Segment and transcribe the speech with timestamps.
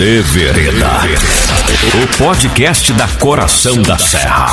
[0.00, 0.88] De Vereda.
[2.02, 4.46] O podcast da Coração da Serra.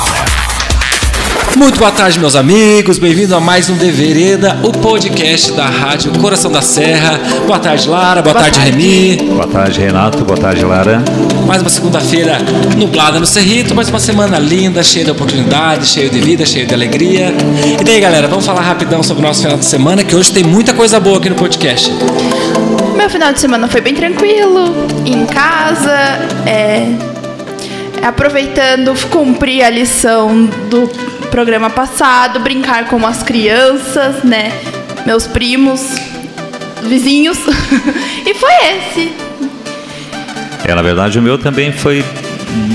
[1.56, 2.98] Muito boa tarde, meus amigos.
[2.98, 7.18] Bem-vindo a mais um De Vereda, o podcast da Rádio Coração da Serra.
[7.46, 8.20] Boa tarde, Lara.
[8.20, 9.16] Boa, boa tarde, tarde, Remy.
[9.30, 10.22] Boa tarde, Renato.
[10.22, 11.02] Boa tarde, Lara.
[11.46, 12.36] Mais uma segunda-feira
[12.76, 16.74] nublada no Cerrito, mais uma semana linda, cheia de oportunidades, cheia de vida, cheia de
[16.74, 17.34] alegria.
[17.80, 20.44] E daí, galera, vamos falar rapidão sobre o nosso final de semana, que hoje tem
[20.44, 21.90] muita coisa boa aqui no podcast.
[22.98, 24.74] Meu final de semana foi bem tranquilo,
[25.06, 25.96] em casa,
[26.44, 26.88] é,
[28.04, 30.88] aproveitando cumprir a lição do
[31.30, 34.50] programa passado, brincar com as crianças, né?
[35.06, 35.80] Meus primos,
[36.82, 37.38] vizinhos.
[38.26, 39.12] e foi esse.
[40.64, 42.04] É, na verdade o meu também foi.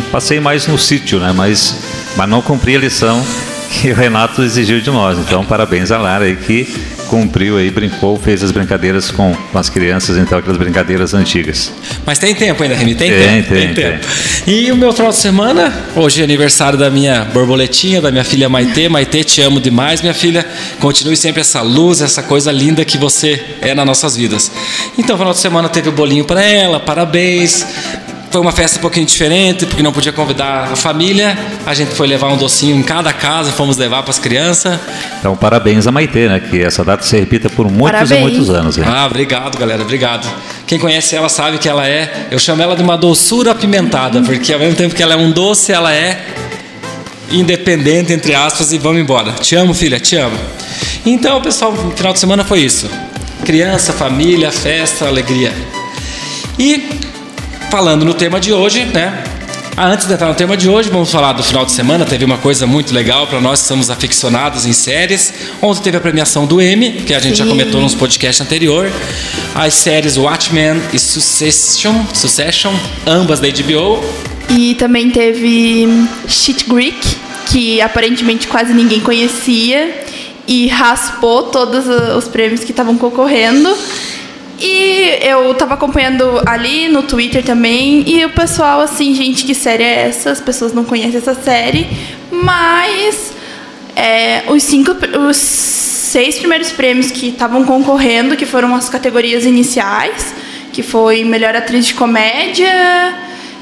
[0.09, 1.34] Passei mais no sítio, né?
[1.36, 1.76] Mas,
[2.16, 3.22] mas não cumpri a lição
[3.70, 5.20] que o Renato exigiu de nós.
[5.20, 9.70] Então, parabéns a Lara aí que cumpriu aí, brincou, fez as brincadeiras com, com as
[9.70, 11.72] crianças, então aquelas brincadeiras antigas.
[12.03, 12.95] Mas tem tempo ainda, Remy?
[12.95, 13.53] Tem, tem tempo.
[13.53, 14.08] Tem, tem, tempo.
[14.48, 18.50] E o meu final de semana, hoje é aniversário da minha borboletinha, da minha filha
[18.50, 18.89] Maitê.
[18.89, 20.44] Maitê, te amo demais, minha filha.
[20.80, 24.52] Continue sempre essa luz, essa coisa linda que você é nas nossas vidas.
[24.98, 27.64] Então, final de semana teve o bolinho para ela, parabéns.
[28.34, 31.38] Foi uma festa um pouquinho diferente, porque não podia convidar a família.
[31.67, 34.80] A gente foi levar um docinho em cada casa, fomos levar para as crianças.
[35.20, 36.39] Então, parabéns a Maitê, né?
[36.39, 38.20] Que essa data se repita por muitos parabéns.
[38.20, 38.76] e muitos anos.
[38.80, 38.86] Hein?
[38.88, 40.28] Ah, obrigado, galera, obrigado.
[40.66, 44.52] Quem conhece ela sabe que ela é, eu chamo ela de uma doçura apimentada, porque
[44.52, 46.26] ao mesmo tempo que ela é um doce, ela é
[47.31, 49.34] independente, entre aspas, e vamos embora.
[49.34, 50.39] Te amo, filha, te amo.
[51.06, 52.89] Então, pessoal, no final de semana foi isso.
[53.45, 55.54] Criança, família, festa, alegria.
[56.58, 57.12] E
[57.74, 59.24] falando no tema de hoje, né?
[59.76, 62.06] Ah, antes de entrar no tema de hoje, vamos falar do final de semana.
[62.06, 65.34] Teve uma coisa muito legal para nós que somos aficionados em séries.
[65.60, 67.44] Ontem teve a premiação do Emmy, que a gente Sim.
[67.46, 68.92] já comentou nos podcasts anterior.
[69.56, 72.72] As séries Watchmen e Succession, Succession,
[73.08, 74.04] ambas da HBO.
[74.56, 75.88] E também teve
[76.28, 80.04] Shit Greek, que aparentemente quase ninguém conhecia
[80.48, 83.76] e raspou todos os prêmios que estavam concorrendo.
[84.66, 89.84] E eu tava acompanhando ali no Twitter também, e o pessoal, assim, gente, que série
[89.84, 90.32] é essa?
[90.32, 91.86] As pessoas não conhecem essa série,
[92.32, 93.34] mas
[93.94, 94.96] é, os cinco,
[95.30, 100.34] os seis primeiros prêmios que estavam concorrendo, que foram as categorias iniciais,
[100.72, 103.14] que foi melhor atriz de comédia,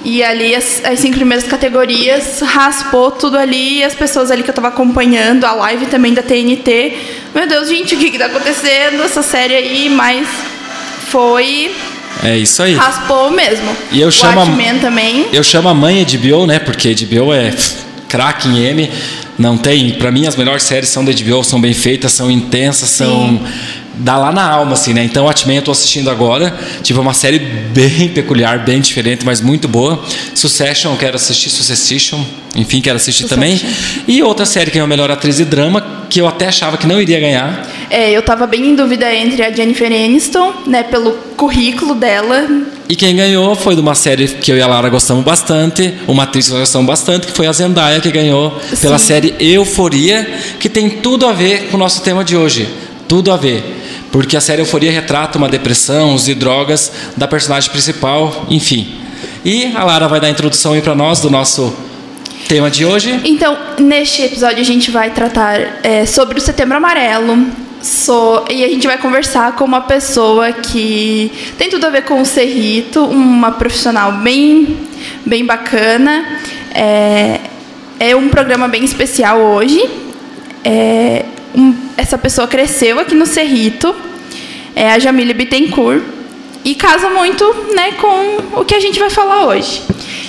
[0.06, 4.52] e ali as, as cinco primeiras categorias raspou tudo ali, e as pessoas ali que
[4.52, 6.96] eu tava acompanhando, a live também da TNT.
[7.34, 9.02] Meu Deus, gente, o que, que tá acontecendo?
[9.02, 10.28] Essa série aí, mais
[11.12, 11.72] foi
[12.24, 12.76] é isso aí.
[12.76, 13.76] Raspou mesmo.
[13.92, 15.26] E eu chamo Watchmen a, também.
[15.34, 16.60] Eu chamo a mãe de HBO, né?
[16.60, 17.54] Porque HBO é
[18.08, 18.92] craque em M.
[19.38, 22.90] Não tem, para mim as melhores séries são da HBO, são bem feitas, são intensas,
[22.90, 23.46] são Sim
[24.02, 25.04] dá lá na alma, assim, né?
[25.04, 26.58] Então, Watchmen eu tô assistindo agora.
[26.82, 30.04] Tive uma série bem peculiar, bem diferente, mas muito boa.
[30.34, 32.24] Succession, quero assistir Succession.
[32.56, 33.58] Enfim, quero assistir Succession.
[33.58, 33.62] também.
[34.08, 36.88] E outra série que é a melhor atriz de drama, que eu até achava que
[36.88, 37.68] não iria ganhar.
[37.91, 42.47] É, eu tava bem em dúvida entre a Jennifer Aniston, né, pelo currículo dela.
[42.88, 46.24] E quem ganhou foi de uma série que eu e a Lara gostamos bastante, uma
[46.24, 48.78] atriz que nós gostamos bastante, que foi a Zendaya, que ganhou Sim.
[48.78, 50.25] pela série Euforia,
[50.57, 52.68] que tem tudo a ver com o nosso tema de hoje.
[53.09, 53.81] Tudo a ver
[54.12, 58.96] porque a série Euforia retrata uma depressão, uso de drogas da personagem principal, enfim.
[59.44, 61.73] E a Lara vai dar a introdução aí para nós do nosso
[62.47, 63.22] tema de hoje.
[63.23, 67.61] Então, neste episódio a gente vai tratar é, sobre o Setembro Amarelo.
[67.81, 72.22] So, e a gente vai conversar com uma pessoa que tem tudo a ver com
[72.22, 74.78] o Cerrito, uma profissional bem,
[75.25, 76.40] bem bacana.
[76.75, 77.40] É,
[78.00, 79.81] é um programa bem especial hoje.
[80.64, 81.25] É,
[81.56, 83.96] um, essa pessoa cresceu aqui no Cerrito,
[84.75, 86.03] é a Jamília Bittencourt,
[86.64, 87.44] e casa muito
[87.75, 89.81] né, com o que a gente vai falar hoje.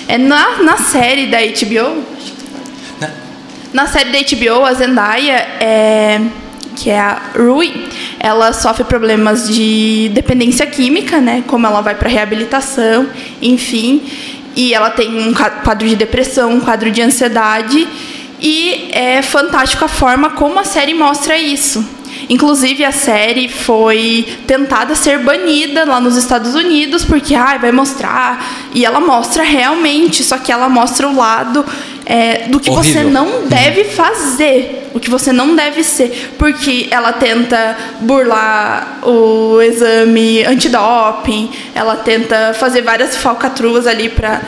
[0.07, 2.03] É na, na série da HBO,
[3.71, 6.21] na série da HBO, a Zendaya, é,
[6.75, 7.73] que é a Rui,
[8.19, 11.43] ela sofre problemas de dependência química, né?
[11.47, 13.07] Como ela vai para reabilitação,
[13.41, 14.01] enfim.
[14.55, 17.87] E ela tem um quadro de depressão, um quadro de ansiedade.
[18.41, 21.83] E é fantástico a forma como a série mostra isso.
[22.29, 28.71] Inclusive a série foi tentada ser banida lá nos Estados Unidos porque ah, vai mostrar
[28.73, 31.65] e ela mostra realmente, só que ela mostra o lado
[32.05, 33.03] é, do que Horrível.
[33.03, 39.61] você não deve fazer, o que você não deve ser, porque ela tenta burlar o
[39.61, 44.41] exame antidoping, ela tenta fazer várias falcatruas ali para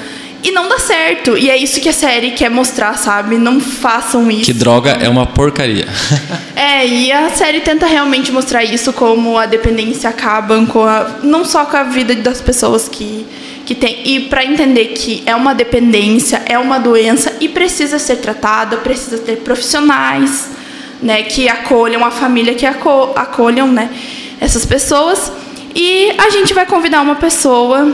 [0.46, 1.36] e não dá certo.
[1.36, 3.36] E é isso que a série quer mostrar, sabe?
[3.36, 4.46] Não façam isso.
[4.46, 5.88] Que droga é uma porcaria.
[6.56, 11.44] é, e a série tenta realmente mostrar isso como a dependência acaba com a, não
[11.44, 13.26] só com a vida das pessoas que
[13.66, 18.18] que tem e para entender que é uma dependência, é uma doença e precisa ser
[18.18, 20.52] tratada, precisa ter profissionais,
[21.02, 23.90] né, que acolham a família que aco acolham, né,
[24.40, 25.32] essas pessoas.
[25.74, 27.92] E a gente vai convidar uma pessoa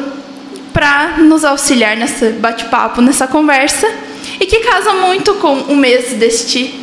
[0.74, 3.88] para nos auxiliar nesse bate-papo, nessa conversa,
[4.40, 6.80] e que casa muito com o mês deste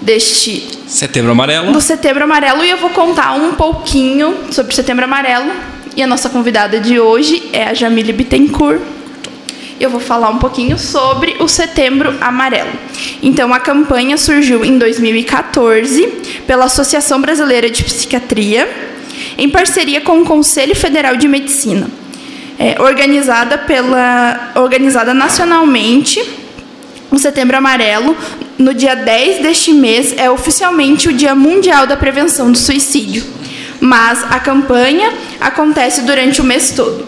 [0.00, 1.72] deste Setembro Amarelo.
[1.72, 5.50] do Setembro Amarelo e eu vou contar um pouquinho sobre Setembro Amarelo.
[5.96, 8.80] E a nossa convidada de hoje é a Jamile Bittencourt.
[9.78, 12.72] Eu vou falar um pouquinho sobre o Setembro Amarelo.
[13.22, 16.06] Então, a campanha surgiu em 2014
[16.48, 18.68] pela Associação Brasileira de Psiquiatria,
[19.38, 21.88] em parceria com o Conselho Federal de Medicina,
[22.58, 26.20] é, organizada pela organizada nacionalmente.
[27.08, 28.16] O Setembro Amarelo,
[28.58, 33.43] no dia 10 deste mês, é oficialmente o Dia Mundial da Prevenção do Suicídio.
[33.80, 37.06] Mas a campanha acontece durante o mês todo.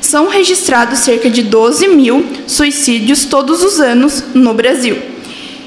[0.00, 5.16] São registrados cerca de 12 mil suicídios todos os anos no Brasil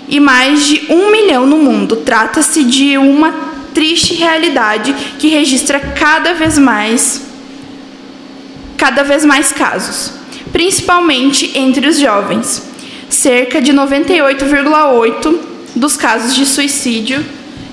[0.09, 1.97] e mais de um milhão no mundo.
[1.97, 3.31] Trata-se de uma
[3.73, 7.21] triste realidade que registra cada vez mais
[8.75, 10.13] cada vez mais casos,
[10.53, 12.63] principalmente entre os jovens.
[13.09, 15.37] Cerca de 98,8
[15.75, 17.23] dos casos de suicídio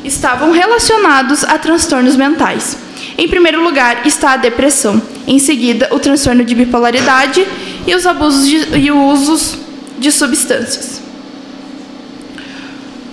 [0.06, 2.78] estavam relacionados a transtornos mentais.
[3.18, 7.46] Em primeiro lugar está a depressão, em seguida o transtorno de bipolaridade
[7.86, 9.58] e os abusos de, e os usos
[9.98, 11.02] de substâncias.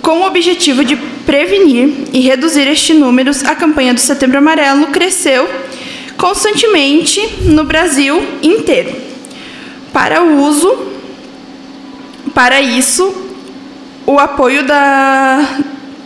[0.02, 5.48] Com o objetivo de prevenir e reduzir estes números, a campanha do Setembro Amarelo cresceu
[6.16, 8.94] constantemente no Brasil inteiro.
[9.92, 10.76] Para o uso,
[12.34, 13.14] para isso,
[14.06, 15.58] o apoio da,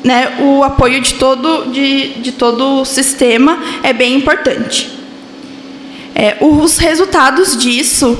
[0.02, 4.90] né, o apoio de todo, de, de todo o sistema é bem importante.
[6.14, 8.18] É, os resultados disso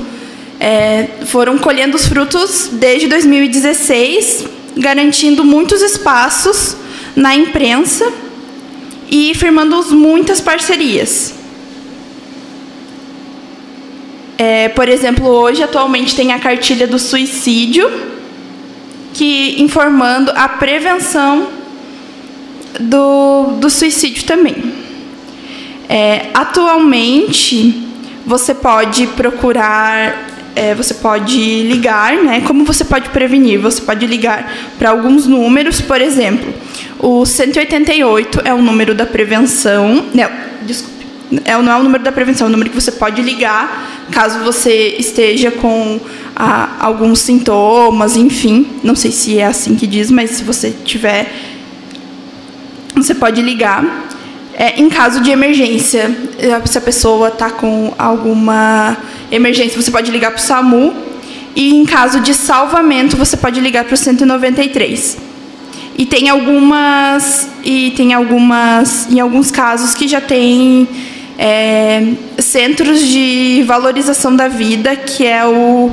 [0.59, 4.45] é, foram colhendo os frutos desde 2016,
[4.77, 6.75] garantindo muitos espaços
[7.15, 8.11] na imprensa
[9.09, 11.33] e firmando muitas parcerias.
[14.37, 17.89] É, por exemplo, hoje atualmente tem a cartilha do suicídio,
[19.13, 21.58] que informando a prevenção
[22.79, 24.55] do, do suicídio também.
[25.87, 27.87] É, atualmente,
[28.25, 32.41] você pode procurar, é, você pode ligar, né?
[32.41, 33.59] Como você pode prevenir?
[33.59, 36.53] Você pode ligar para alguns números, por exemplo,
[36.99, 40.05] o 188 é o número da prevenção.
[40.13, 40.29] Não,
[40.63, 40.99] desculpe.
[41.45, 44.39] É, não é o número da prevenção, é o número que você pode ligar caso
[44.39, 45.99] você esteja com
[46.35, 48.67] ah, alguns sintomas, enfim.
[48.83, 51.31] Não sei se é assim que diz, mas se você tiver
[53.03, 54.07] você pode ligar.
[54.53, 58.97] É, em caso de emergência, é, se a pessoa está com alguma
[59.31, 60.93] emergência, você pode ligar para o SAMU.
[61.55, 65.17] E em caso de salvamento, você pode ligar para o 193.
[65.97, 70.87] E tem algumas e tem algumas em alguns casos que já tem
[71.37, 75.91] é, centros de valorização da vida, que é o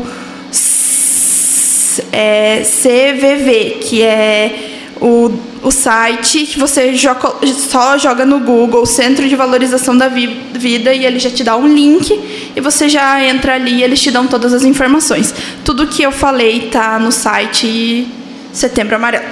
[2.12, 5.30] é, CVV, que é o,
[5.62, 11.04] o site que você joga, só joga no Google Centro de Valorização da Vida e
[11.04, 12.10] ele já te dá um link
[12.54, 15.34] e você já entra ali e eles te dão todas as informações.
[15.64, 18.06] Tudo que eu falei está no site
[18.52, 19.24] Setembro Amarelo.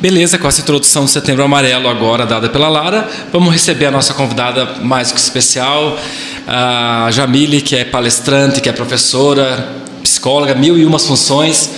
[0.00, 4.12] Beleza, com essa introdução do Setembro Amarelo agora dada pela Lara, vamos receber a nossa
[4.12, 5.96] convidada mais que especial,
[6.46, 11.70] a Jamile, que é palestrante, que é professora, psicóloga, mil e umas funções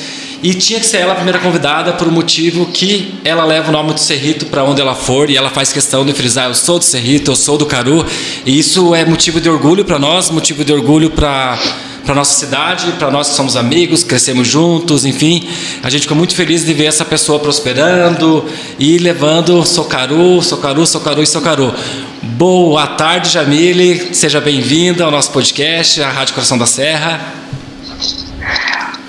[0.45, 3.73] e tinha que ser ela a primeira convidada por um motivo que ela leva o
[3.73, 6.79] nome do Cerrito para onde ela for e ela faz questão de frisar: eu sou
[6.79, 8.05] do Cerrito, eu sou do Caru.
[8.45, 11.59] E isso é motivo de orgulho para nós, motivo de orgulho para
[12.05, 15.49] para nossa cidade, para nós que somos amigos, crescemos juntos, enfim,
[15.83, 18.45] a gente ficou muito feliz de ver essa pessoa prosperando
[18.79, 21.73] e levando Socaru, Socaru, Socaru e Socaru.
[22.21, 27.43] Boa tarde, Jamile, seja bem-vinda ao nosso podcast, a Rádio Coração da Serra.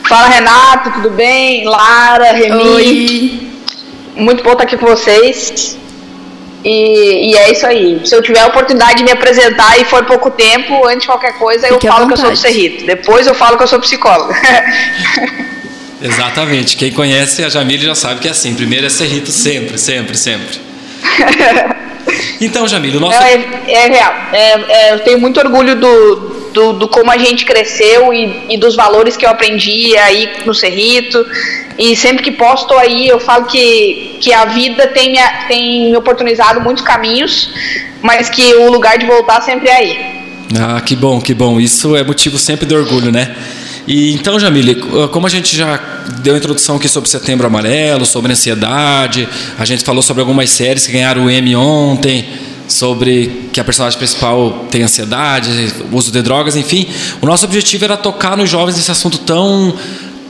[0.07, 1.65] Fala Renato, tudo bem?
[1.65, 2.63] Lara, Remi.
[2.63, 3.50] Oi.
[4.15, 5.77] Muito bom estar aqui com vocês.
[6.63, 8.01] E, e, é isso aí.
[8.05, 11.38] Se eu tiver a oportunidade de me apresentar e for pouco tempo, antes de qualquer
[11.38, 12.85] coisa, Fique eu falo que eu sou do Cerrito.
[12.85, 14.35] Depois eu falo que eu sou psicóloga.
[16.01, 16.77] Exatamente.
[16.77, 18.53] Quem conhece a Jamile já sabe que é assim.
[18.53, 20.59] Primeiro é Cerrito, sempre, sempre, sempre.
[22.39, 23.17] Então, Jamile, o nosso.
[23.17, 23.33] É,
[23.67, 24.13] é real.
[24.31, 28.57] É, é, eu tenho muito orgulho do, do, do como a gente cresceu e, e,
[28.57, 31.24] dos valores que eu aprendi aí no Cerrito.
[31.77, 35.19] E sempre que posto aí, eu falo que, que a vida tem me,
[35.50, 37.50] tem me oportunizado muitos caminhos,
[38.01, 40.15] mas que o lugar de voltar sempre é aí.
[40.57, 41.59] Ah, que bom, que bom.
[41.59, 43.35] Isso é motivo sempre de orgulho, né?
[43.85, 44.75] E então, Jamile,
[45.12, 45.77] como a gente já
[46.24, 49.27] deu a introdução aqui sobre Setembro Amarelo, sobre ansiedade,
[49.59, 52.25] a gente falou sobre algumas séries que ganharam o Emmy ontem,
[52.67, 55.50] sobre que a personagem principal tem ansiedade,
[55.91, 56.88] uso de drogas, enfim.
[57.22, 59.74] O nosso objetivo era tocar nos jovens esse assunto tão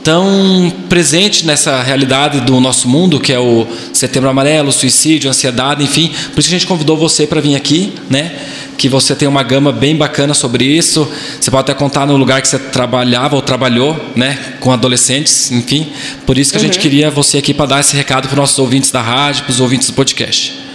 [0.06, 6.12] tão presente nessa realidade do nosso mundo, que é o Setembro Amarelo, suicídio, ansiedade, enfim.
[6.32, 8.32] Por isso que a gente convidou você para vir aqui, né?
[8.78, 11.10] Que você tem uma gama bem bacana sobre isso.
[11.40, 14.38] Você pode até contar no lugar que você trabalhava ou trabalhou, né?
[14.60, 15.88] Com adolescentes, enfim.
[16.24, 16.82] Por isso que a gente uhum.
[16.82, 19.58] queria você aqui para dar esse recado para os nossos ouvintes da rádio, para os
[19.58, 20.65] ouvintes do podcast.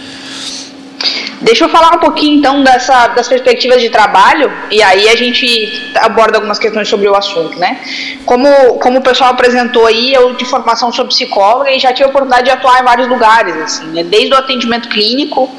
[1.42, 5.92] Deixa eu falar um pouquinho então dessa, das perspectivas de trabalho e aí a gente
[5.96, 7.82] aborda algumas questões sobre o assunto, né?
[8.26, 12.08] Como, como o pessoal apresentou aí, eu de formação sou psicóloga e já tive a
[12.10, 14.04] oportunidade de atuar em vários lugares, assim, né?
[14.04, 15.50] desde o atendimento clínico,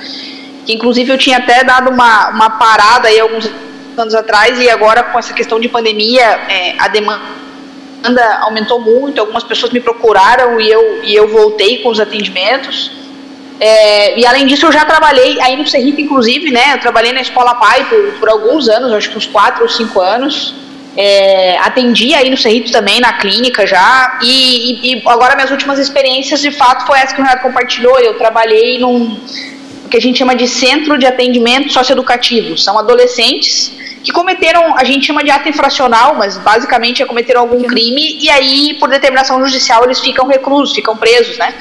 [0.65, 3.51] que inclusive eu tinha até dado uma, uma parada aí alguns
[3.99, 7.27] anos atrás e agora com essa questão de pandemia, é, a demanda
[8.43, 13.02] aumentou muito, algumas pessoas me procuraram e eu, e eu voltei com os atendimentos.
[13.61, 16.75] É, e além disso, eu já trabalhei aí no Cerrito, inclusive, né?
[16.75, 20.01] Eu trabalhei na Escola Pai por, por alguns anos, acho que uns 4 ou 5
[20.01, 20.55] anos.
[20.95, 24.19] É, atendi aí no Cerrito também, na clínica já.
[24.23, 27.99] E, e, e, agora minhas últimas experiências, de fato, foi essa que o Renato compartilhou.
[27.99, 29.17] Eu trabalhei num
[29.93, 32.57] que a gente chama de centro de atendimento socioeducativo.
[32.57, 33.71] São adolescentes
[34.03, 38.31] que cometeram, a gente chama de ato infracional, mas basicamente é cometeram algum crime e
[38.31, 41.55] aí, por determinação judicial, eles ficam reclusos, ficam presos, né?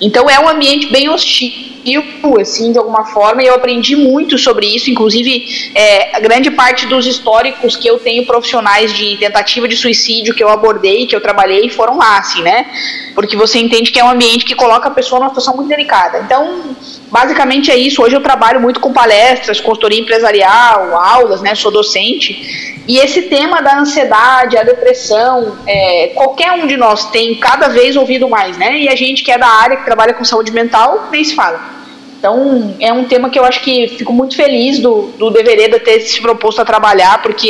[0.00, 4.66] Então é um ambiente bem hostil, assim, de alguma forma, e eu aprendi muito sobre
[4.66, 9.76] isso, inclusive é, a grande parte dos históricos que eu tenho profissionais de tentativa de
[9.76, 12.66] suicídio que eu abordei, que eu trabalhei, foram lá, assim, né?
[13.14, 16.20] Porque você entende que é um ambiente que coloca a pessoa numa situação muito delicada.
[16.20, 16.76] Então,
[17.10, 18.02] basicamente é isso.
[18.02, 21.54] Hoje eu trabalho muito com palestras, consultoria empresarial, aulas, né?
[21.54, 22.77] Sou docente.
[22.88, 27.96] E esse tema da ansiedade, a depressão, é, qualquer um de nós tem cada vez
[27.96, 28.78] ouvido mais, né?
[28.78, 31.60] E a gente que é da área, que trabalha com saúde mental, nem se fala.
[32.18, 36.00] Então, é um tema que eu acho que fico muito feliz do, do Devereda ter
[36.00, 37.48] se proposto a trabalhar, porque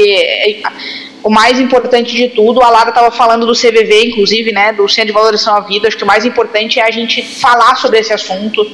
[1.22, 5.08] o mais importante de tudo, a Lara estava falando do CVV, inclusive, né, do Centro
[5.08, 8.12] de Valorização à Vida, acho que o mais importante é a gente falar sobre esse
[8.12, 8.64] assunto.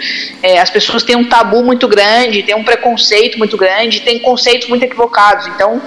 [0.43, 4.69] É, as pessoas têm um tabu muito grande, têm um preconceito muito grande, têm conceitos
[4.69, 5.47] muito equivocados.
[5.47, 5.81] Então,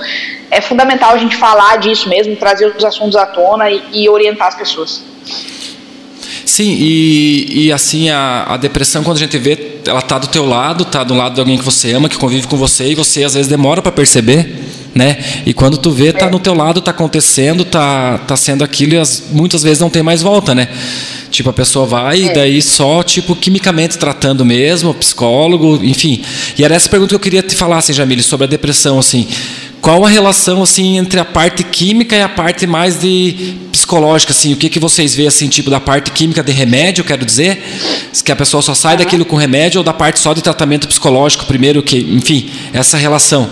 [0.50, 4.48] é fundamental a gente falar disso mesmo, trazer os assuntos à tona e, e orientar
[4.48, 5.04] as pessoas.
[6.46, 10.46] Sim, e, e assim, a, a depressão, quando a gente vê, ela está do teu
[10.46, 13.24] lado, está do lado de alguém que você ama, que convive com você, e você
[13.24, 14.67] às vezes demora para perceber
[14.98, 15.18] né?
[15.46, 16.30] E quando tu vê, tá é.
[16.30, 20.04] no teu lado, tá acontecendo, tá, tá sendo aquilo e as, muitas vezes não tem
[20.04, 20.68] mais volta, né?
[21.30, 22.34] Tipo, a pessoa vai e é.
[22.34, 26.24] daí só, tipo, quimicamente tratando mesmo, psicólogo, enfim.
[26.58, 29.28] E era essa pergunta que eu queria te falar, assim, Jamile, sobre a depressão, assim.
[29.82, 34.54] Qual a relação, assim, entre a parte química e a parte mais de psicológica, assim?
[34.54, 37.62] O que, que vocês veem, assim, tipo, da parte química de remédio, quero dizer?
[38.24, 41.46] Que a pessoa só sai daquilo com remédio ou da parte só de tratamento psicológico
[41.46, 43.50] primeiro, que, enfim, essa relação.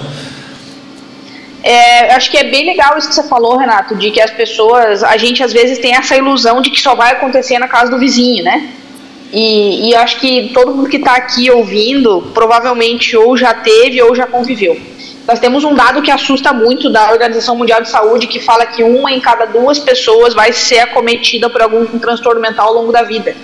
[1.66, 5.04] É, acho que é bem legal isso que você falou, Renato, de que as pessoas,
[5.04, 7.98] a gente às vezes tem essa ilusão de que só vai acontecer na casa do
[7.98, 8.70] vizinho, né?
[9.34, 14.14] E, e acho que todo mundo que está aqui ouvindo provavelmente ou já teve ou
[14.14, 14.80] já conviveu.
[15.28, 18.84] Nós temos um dado que assusta muito da Organização Mundial de Saúde que fala que
[18.84, 23.02] uma em cada duas pessoas vai ser acometida por algum transtorno mental ao longo da
[23.02, 23.36] vida.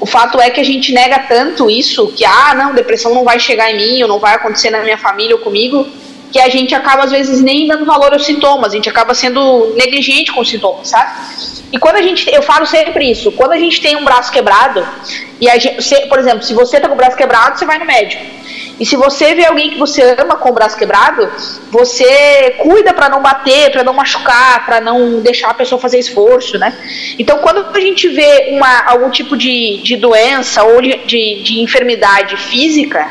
[0.00, 3.38] O fato é que a gente nega tanto isso que, ah, não, depressão não vai
[3.38, 5.86] chegar em mim, ou não vai acontecer na minha família ou comigo,
[6.32, 9.74] que a gente acaba, às vezes, nem dando valor aos sintomas, a gente acaba sendo
[9.76, 11.10] negligente com os sintomas, sabe?
[11.72, 14.86] E quando a gente, eu falo sempre isso, quando a gente tem um braço quebrado,
[15.40, 17.84] e a gente, por exemplo, se você tá com o braço quebrado, você vai no
[17.84, 18.24] médico.
[18.80, 21.30] E se você vê alguém que você ama com o braço quebrado,
[21.70, 26.58] você cuida para não bater, para não machucar, para não deixar a pessoa fazer esforço,
[26.58, 26.76] né?
[27.18, 31.60] Então, quando a gente vê uma, algum tipo de, de doença ou de, de, de
[31.60, 33.08] enfermidade física,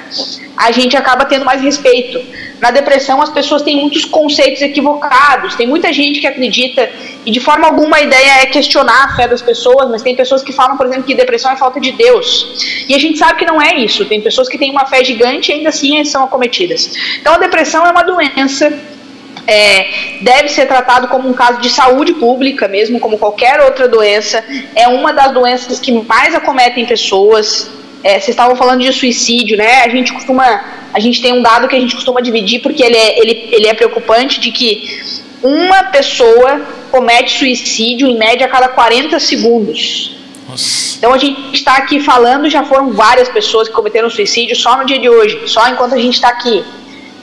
[0.58, 2.20] a gente acaba tendo mais respeito.
[2.62, 5.56] Na depressão, as pessoas têm muitos conceitos equivocados.
[5.56, 6.90] Tem muita gente que acredita,
[7.26, 10.44] e de forma alguma a ideia é questionar a fé das pessoas, mas tem pessoas
[10.44, 12.86] que falam, por exemplo, que depressão é falta de Deus.
[12.88, 14.06] E a gente sabe que não é isso.
[14.06, 16.94] Tem pessoas que têm uma fé gigante e ainda assim são acometidas.
[17.20, 18.72] Então, a depressão é uma doença
[19.48, 24.44] é, deve ser tratado como um caso de saúde pública, mesmo como qualquer outra doença.
[24.76, 27.70] É uma das doenças que mais acometem pessoas.
[28.04, 29.84] É, vocês estavam falando de suicídio, né?
[29.84, 32.98] A gente costuma, a gente tem um dado que a gente costuma dividir porque ele
[32.98, 35.02] é, ele, ele é preocupante de que
[35.44, 40.16] uma pessoa comete suicídio em média a cada 40 segundos.
[40.50, 40.98] Nossa.
[40.98, 44.86] Então a gente está aqui falando, já foram várias pessoas que cometeram suicídio só no
[44.86, 46.64] dia de hoje, só enquanto a gente está aqui.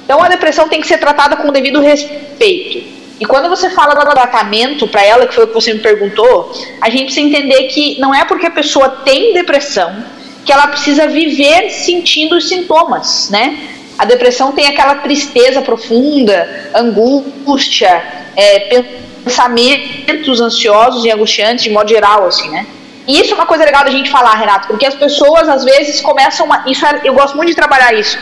[0.04, 2.98] Então a depressão tem que ser tratada com o devido respeito.
[3.20, 6.52] E quando você fala do tratamento para ela, que foi o que você me perguntou,
[6.80, 10.04] a gente precisa entender que não é porque a pessoa tem depressão
[10.44, 13.58] que ela precisa viver sentindo os sintomas, né?
[13.98, 18.02] A depressão tem aquela tristeza profunda, angústia,
[18.36, 18.84] é,
[19.24, 22.66] pensamentos ansiosos e angustiantes de modo geral, assim, né?
[23.06, 26.00] E isso é uma coisa legal da gente falar, Renato, porque as pessoas às vezes
[26.00, 28.18] começam a, isso é, eu gosto muito de trabalhar isso.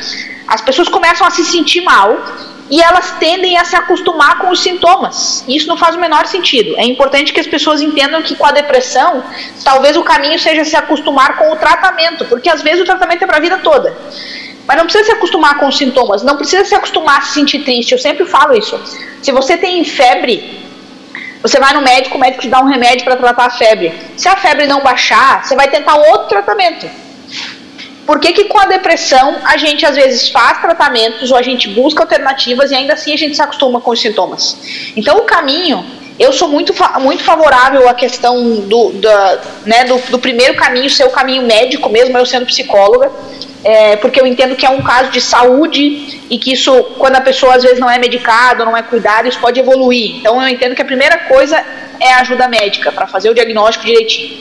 [0.47, 2.17] As pessoas começam a se sentir mal
[2.71, 5.45] e elas tendem a se acostumar com os sintomas.
[5.47, 6.75] Isso não faz o menor sentido.
[6.77, 9.23] É importante que as pessoas entendam que com a depressão,
[9.65, 13.27] talvez o caminho seja se acostumar com o tratamento, porque às vezes o tratamento é
[13.27, 13.97] para a vida toda.
[14.67, 17.61] Mas não precisa se acostumar com os sintomas, não precisa se acostumar a se sentir
[17.61, 17.93] triste.
[17.93, 18.79] Eu sempre falo isso.
[19.23, 20.61] Se você tem febre,
[21.41, 23.93] você vai no médico, o médico te dá um remédio para tratar a febre.
[24.17, 27.06] Se a febre não baixar, você vai tentar outro tratamento.
[28.07, 31.69] Por que, que com a depressão a gente às vezes faz tratamentos ou a gente
[31.69, 34.93] busca alternativas e ainda assim a gente se acostuma com os sintomas?
[34.97, 35.85] Então o caminho,
[36.19, 41.05] eu sou muito, muito favorável à questão do, da, né, do, do primeiro caminho ser
[41.05, 43.13] o caminho médico, mesmo eu sendo psicóloga,
[43.63, 47.21] é, porque eu entendo que é um caso de saúde e que isso, quando a
[47.21, 50.17] pessoa às vezes não é medicada, não é cuidada, isso pode evoluir.
[50.17, 51.63] Então eu entendo que a primeira coisa
[52.01, 54.39] é a ajuda médica para fazer o diagnóstico direitinho.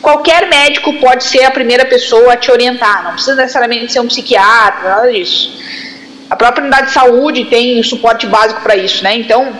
[0.00, 4.06] Qualquer médico pode ser a primeira pessoa a te orientar, não precisa necessariamente ser um
[4.06, 5.56] psiquiatra, nada disso.
[6.28, 9.16] A própria unidade de saúde tem suporte básico para isso, né?
[9.16, 9.52] Então,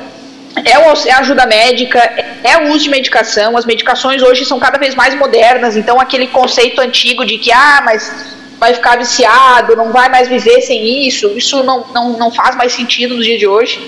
[0.64, 1.98] é, o, é a ajuda médica,
[2.42, 3.56] é o uso de medicação.
[3.56, 7.82] As medicações hoje são cada vez mais modernas, então aquele conceito antigo de que, ah,
[7.84, 12.56] mas vai ficar viciado, não vai mais viver sem isso, isso não, não, não faz
[12.56, 13.80] mais sentido nos dias de hoje.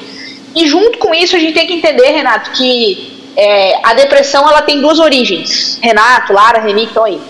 [0.55, 4.63] E junto com isso, a gente tem que entender, Renato, que é, a depressão ela
[4.63, 5.79] tem duas origens.
[5.83, 7.21] Renato, Lara, Reni estão aí.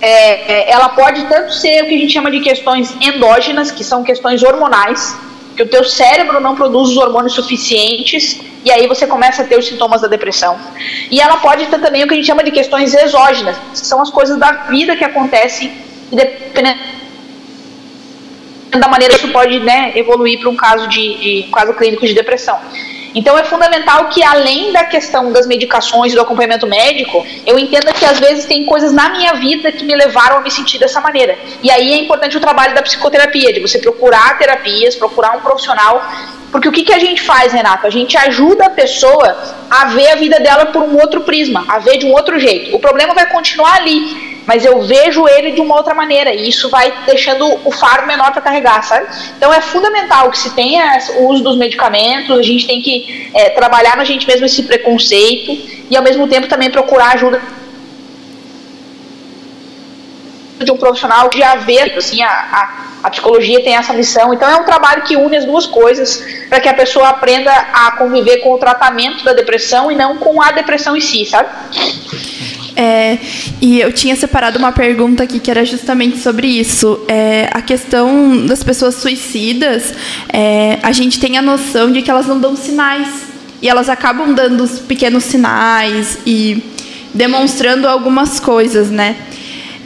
[0.00, 3.84] É, é, ela pode tanto ser o que a gente chama de questões endógenas, que
[3.84, 5.16] são questões hormonais,
[5.56, 9.58] que o teu cérebro não produz os hormônios suficientes e aí você começa a ter
[9.58, 10.58] os sintomas da depressão.
[11.10, 14.00] E ela pode ter também o que a gente chama de questões exógenas, que são
[14.00, 15.72] as coisas da vida que acontecem
[16.10, 16.78] e dependendo
[18.70, 22.14] da maneira que isso pode né, evoluir para um caso de, de caso clínico de
[22.14, 22.58] depressão.
[23.14, 27.92] Então é fundamental que além da questão das medicações e do acompanhamento médico, eu entenda
[27.92, 31.00] que às vezes tem coisas na minha vida que me levaram a me sentir dessa
[31.00, 31.38] maneira.
[31.62, 36.02] E aí é importante o trabalho da psicoterapia, de você procurar terapias, procurar um profissional
[36.52, 37.86] porque o que, que a gente faz, Renato?
[37.86, 41.78] A gente ajuda a pessoa a ver a vida dela por um outro prisma, a
[41.78, 42.76] ver de um outro jeito.
[42.76, 46.68] O problema vai continuar ali, mas eu vejo ele de uma outra maneira e isso
[46.68, 49.06] vai deixando o faro menor para carregar, sabe?
[49.36, 53.50] Então é fundamental que se tenha o uso dos medicamentos, a gente tem que é,
[53.50, 55.52] trabalhar na gente mesmo esse preconceito
[55.90, 57.40] e ao mesmo tempo também procurar ajuda
[60.64, 64.56] de um profissional já vê, assim, a, a, a psicologia tem essa missão, então é
[64.56, 68.52] um trabalho que une as duas coisas para que a pessoa aprenda a conviver com
[68.52, 71.48] o tratamento da depressão e não com a depressão em si, sabe?
[72.74, 73.18] É,
[73.60, 77.00] e eu tinha separado uma pergunta aqui que era justamente sobre isso.
[77.08, 79.94] É, a questão das pessoas suicidas,
[80.32, 83.32] é, a gente tem a noção de que elas não dão sinais.
[83.60, 86.62] E elas acabam dando os pequenos sinais e
[87.14, 89.16] demonstrando algumas coisas, né?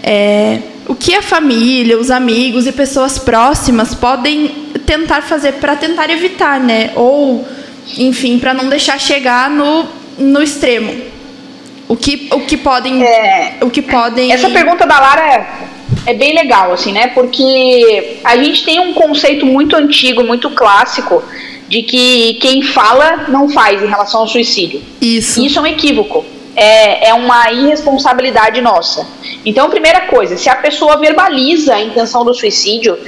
[0.02, 4.48] É, o que a família, os amigos e pessoas próximas podem
[4.86, 6.92] tentar fazer para tentar evitar, né?
[6.94, 7.46] Ou,
[7.98, 9.84] enfim, para não deixar chegar no,
[10.18, 11.15] no extremo.
[11.88, 13.02] O que, o que podem.
[13.02, 14.32] É, o que podem.
[14.32, 17.08] Essa pergunta da Lara é, é bem legal, assim, né?
[17.08, 21.22] Porque a gente tem um conceito muito antigo, muito clássico,
[21.68, 24.82] de que quem fala não faz em relação ao suicídio.
[25.00, 25.44] Isso.
[25.44, 26.24] Isso é um equívoco.
[26.56, 29.06] É, é uma irresponsabilidade nossa.
[29.44, 32.98] Então, primeira coisa, se a pessoa verbaliza a intenção do suicídio,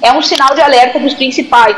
[0.00, 1.76] é um sinal de alerta dos principais.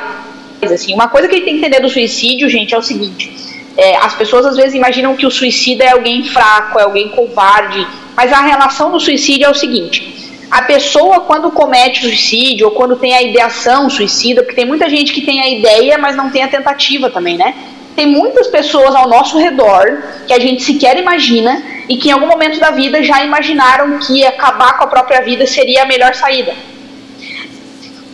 [0.63, 3.33] Assim, uma coisa que a gente tem que entender do suicídio, gente, é o seguinte:
[3.77, 7.87] é, as pessoas às vezes imaginam que o suicida é alguém fraco, é alguém covarde,
[8.15, 10.13] mas a relação do suicídio é o seguinte:
[10.51, 15.13] a pessoa, quando comete suicídio, ou quando tem a ideação suicida, porque tem muita gente
[15.13, 17.55] que tem a ideia, mas não tem a tentativa também, né?
[17.97, 22.27] Tem muitas pessoas ao nosso redor que a gente sequer imagina e que em algum
[22.27, 26.55] momento da vida já imaginaram que acabar com a própria vida seria a melhor saída.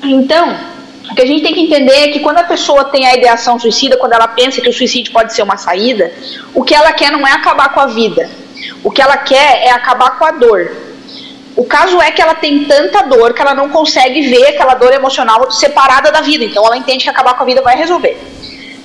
[0.03, 0.57] Então,
[1.11, 3.59] o que a gente tem que entender é que quando a pessoa tem a ideação
[3.59, 6.13] suicida, quando ela pensa que o suicídio pode ser uma saída,
[6.55, 8.29] o que ela quer não é acabar com a vida.
[8.85, 10.71] O que ela quer é acabar com a dor.
[11.57, 14.93] O caso é que ela tem tanta dor que ela não consegue ver aquela dor
[14.93, 16.45] emocional separada da vida.
[16.45, 18.17] Então ela entende que acabar com a vida vai resolver.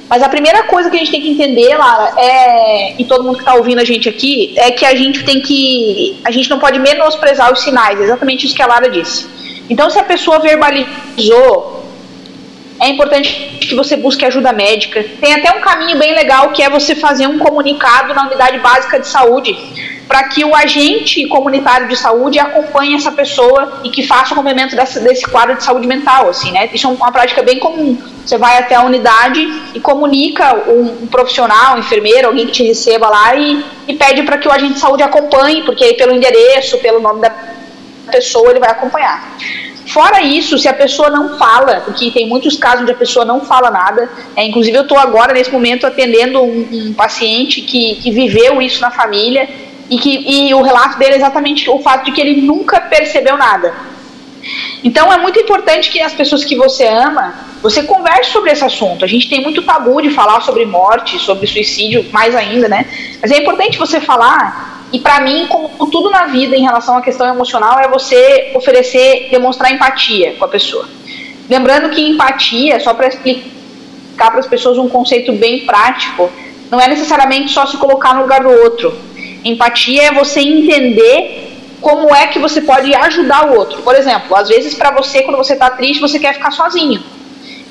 [0.10, 3.36] Mas a primeira coisa que a gente tem que entender, Lara, é, e todo mundo
[3.36, 6.20] que está ouvindo a gente aqui, é que a gente tem que.
[6.24, 9.28] A gente não pode menosprezar os sinais, exatamente isso que a Lara disse.
[9.70, 11.83] Então, se a pessoa verbalizou
[12.84, 15.06] é importante que você busque ajuda médica.
[15.22, 19.00] Tem até um caminho bem legal que é você fazer um comunicado na unidade básica
[19.00, 19.58] de saúde
[20.06, 24.76] para que o agente comunitário de saúde acompanhe essa pessoa e que faça o complemento
[24.76, 26.70] desse, desse quadro de saúde mental, assim, né?
[26.74, 27.98] Isso é uma prática bem comum.
[28.26, 29.40] Você vai até a unidade
[29.74, 34.24] e comunica um, um profissional, um enfermeiro, alguém que te receba lá e, e pede
[34.24, 37.34] para que o agente de saúde acompanhe, porque aí pelo endereço, pelo nome da
[38.12, 39.38] pessoa, ele vai acompanhar.
[39.86, 43.42] Fora isso, se a pessoa não fala, porque tem muitos casos onde a pessoa não
[43.42, 48.12] fala nada, é, inclusive eu estou agora, nesse momento, atendendo um, um paciente que, que
[48.12, 49.48] viveu isso na família
[49.90, 53.38] e, que, e o relato dele é exatamente o fato de que ele nunca percebeu
[53.38, 53.74] nada.
[54.84, 59.06] Então é muito importante que as pessoas que você ama, você converse sobre esse assunto.
[59.06, 62.86] A gente tem muito tabu de falar sobre morte, sobre suicídio, mais ainda, né?
[63.22, 64.73] Mas é importante você falar.
[64.94, 69.28] E para mim, como tudo na vida em relação à questão emocional, é você oferecer,
[69.32, 70.88] demonstrar empatia com a pessoa.
[71.50, 76.32] Lembrando que empatia, só para explicar para as pessoas um conceito bem prático,
[76.70, 78.96] não é necessariamente só se colocar no lugar do outro
[79.44, 81.52] Empatia é você entender
[81.82, 83.82] como é que você pode ajudar o outro.
[83.82, 87.04] Por exemplo, às vezes para você, quando você está triste, você quer ficar sozinho.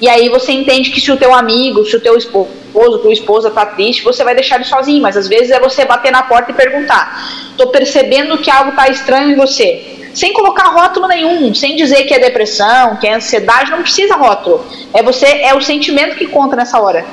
[0.02, 3.46] E aí você entende que se o teu amigo, se o teu esposo, tua esposa
[3.46, 5.00] está triste, você vai deixar ele sozinho.
[5.00, 8.88] Mas às vezes é você bater na porta e perguntar: "Tô percebendo que algo está
[8.88, 13.70] estranho em você." Sem colocar rótulo nenhum, sem dizer que é depressão, que é ansiedade,
[13.70, 14.66] não precisa rótulo.
[14.92, 17.06] É você, é o sentimento que conta nessa hora.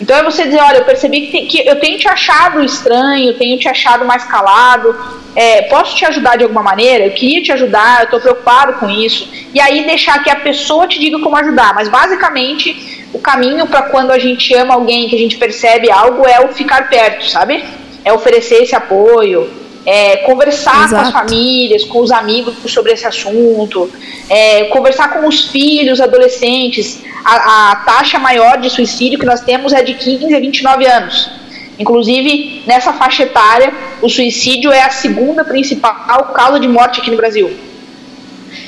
[0.00, 3.34] Então é você dizer, olha, eu percebi que, tem, que eu tenho te achado estranho,
[3.34, 4.94] tenho te achado mais calado,
[5.34, 7.06] é, posso te ajudar de alguma maneira?
[7.06, 9.28] Eu queria te ajudar, eu estou preocupado com isso.
[9.52, 11.74] E aí deixar que a pessoa te diga como ajudar.
[11.74, 16.26] Mas basicamente o caminho para quando a gente ama alguém, que a gente percebe algo,
[16.26, 17.64] é o ficar perto, sabe?
[18.04, 19.50] É oferecer esse apoio,
[19.84, 20.94] é, conversar Exato.
[20.94, 23.90] com as famílias, com os amigos sobre esse assunto,
[24.28, 27.02] é, conversar com os filhos, adolescentes.
[27.24, 31.30] A, a, taxa maior de suicídio que nós temos é de 15 a 29 anos.
[31.78, 37.16] Inclusive, nessa faixa etária, o suicídio é a segunda principal causa de morte aqui no
[37.16, 37.56] Brasil.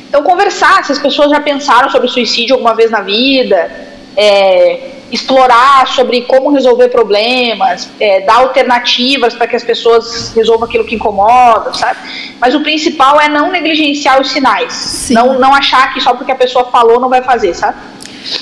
[0.08, 3.70] Então, conversar, se as pessoas já pensaram sobre suicídio alguma vez na vida,
[4.16, 10.84] é, explorar sobre como resolver problemas, é, dar alternativas para que as pessoas resolvam aquilo
[10.84, 11.98] que incomoda, sabe?
[12.40, 16.36] Mas o principal é não negligenciar os sinais, não, não achar que só porque a
[16.36, 17.76] pessoa falou não vai fazer, sabe?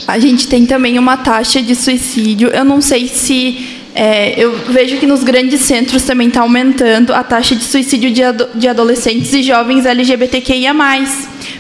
[0.07, 2.49] A gente tem também uma taxa de suicídio.
[2.49, 7.25] Eu não sei se é, eu vejo que nos grandes centros também está aumentando a
[7.25, 10.73] taxa de suicídio de, ado de adolescentes e jovens LGBTQIA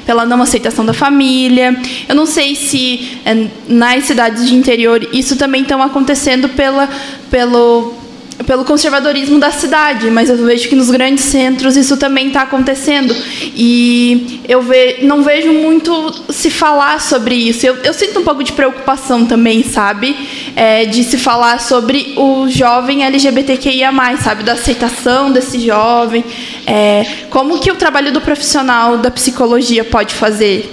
[0.06, 1.76] pela não aceitação da família.
[2.08, 6.88] Eu não sei se é, nas cidades de interior isso também está acontecendo pela,
[7.28, 7.97] pelo
[8.46, 13.14] pelo conservadorismo da cidade, mas eu vejo que nos grandes centros isso também está acontecendo.
[13.54, 17.66] E eu ve, não vejo muito se falar sobre isso.
[17.66, 20.16] Eu, eu sinto um pouco de preocupação também, sabe?
[20.54, 24.44] É, de se falar sobre o jovem LGBTQIA, sabe?
[24.44, 26.24] Da aceitação desse jovem.
[26.66, 30.72] É, como que o trabalho do profissional da psicologia pode fazer?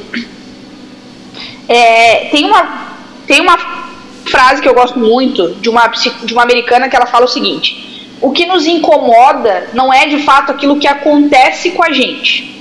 [1.67, 2.85] É, tem uma.
[3.25, 3.84] Tem uma
[4.25, 8.09] frase que eu gosto muito de uma, de uma americana que ela fala o seguinte:
[8.21, 12.53] o que nos incomoda não é de fato aquilo que acontece com a gente.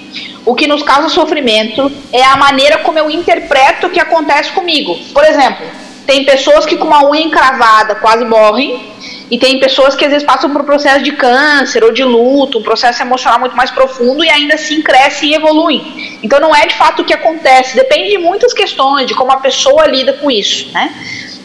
[0.47, 4.99] O que nos causa sofrimento é a maneira como eu interpreto o que acontece comigo.
[5.13, 5.67] Por exemplo,
[6.07, 8.95] tem pessoas que com uma unha encravada quase morrem,
[9.31, 12.59] e tem pessoas que às vezes passam por um processo de câncer ou de luto,
[12.59, 16.21] um processo emocional muito mais profundo e ainda assim crescem e evoluem.
[16.23, 19.39] Então não é de fato o que acontece, depende de muitas questões, de como a
[19.39, 20.95] pessoa lida com isso, né?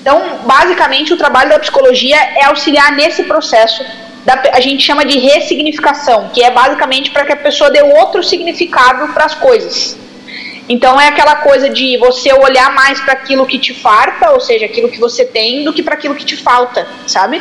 [0.09, 3.85] Então, basicamente, o trabalho da psicologia é auxiliar nesse processo.
[4.25, 8.23] Da, a gente chama de ressignificação, que é basicamente para que a pessoa dê outro
[8.23, 9.95] significado para as coisas.
[10.67, 14.65] Então, é aquela coisa de você olhar mais para aquilo que te farta, ou seja,
[14.65, 17.39] aquilo que você tem, do que para aquilo que te falta, sabe?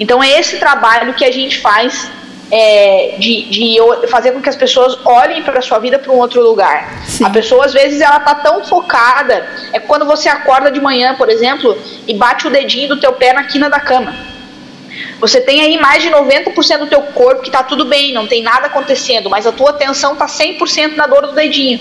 [0.00, 2.10] Então, é esse trabalho que a gente faz
[2.50, 6.16] é, de, de fazer com que as pessoas olhem para a sua vida para um
[6.16, 7.02] outro lugar.
[7.06, 7.24] Sim.
[7.24, 9.46] A pessoa, às vezes, ela tá tão focada.
[9.72, 13.32] É quando você acorda de manhã, por exemplo, e bate o dedinho do teu pé
[13.32, 14.14] na quina da cama.
[15.20, 18.42] Você tem aí mais de 90% do teu corpo que está tudo bem, não tem
[18.42, 21.80] nada acontecendo, mas a tua atenção está 100% na dor do dedinho.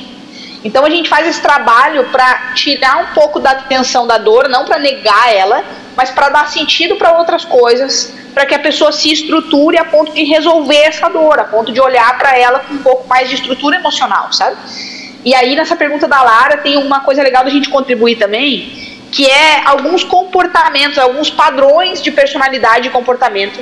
[0.63, 4.65] Então a gente faz esse trabalho para tirar um pouco da atenção da dor, não
[4.65, 5.63] para negar ela,
[5.97, 10.13] mas para dar sentido para outras coisas, para que a pessoa se estruture a ponto
[10.13, 13.33] de resolver essa dor, a ponto de olhar para ela com um pouco mais de
[13.33, 14.55] estrutura emocional, sabe?
[15.25, 18.71] E aí nessa pergunta da Lara tem uma coisa legal da gente contribuir também,
[19.11, 23.59] que é alguns comportamentos, alguns padrões de personalidade e comportamento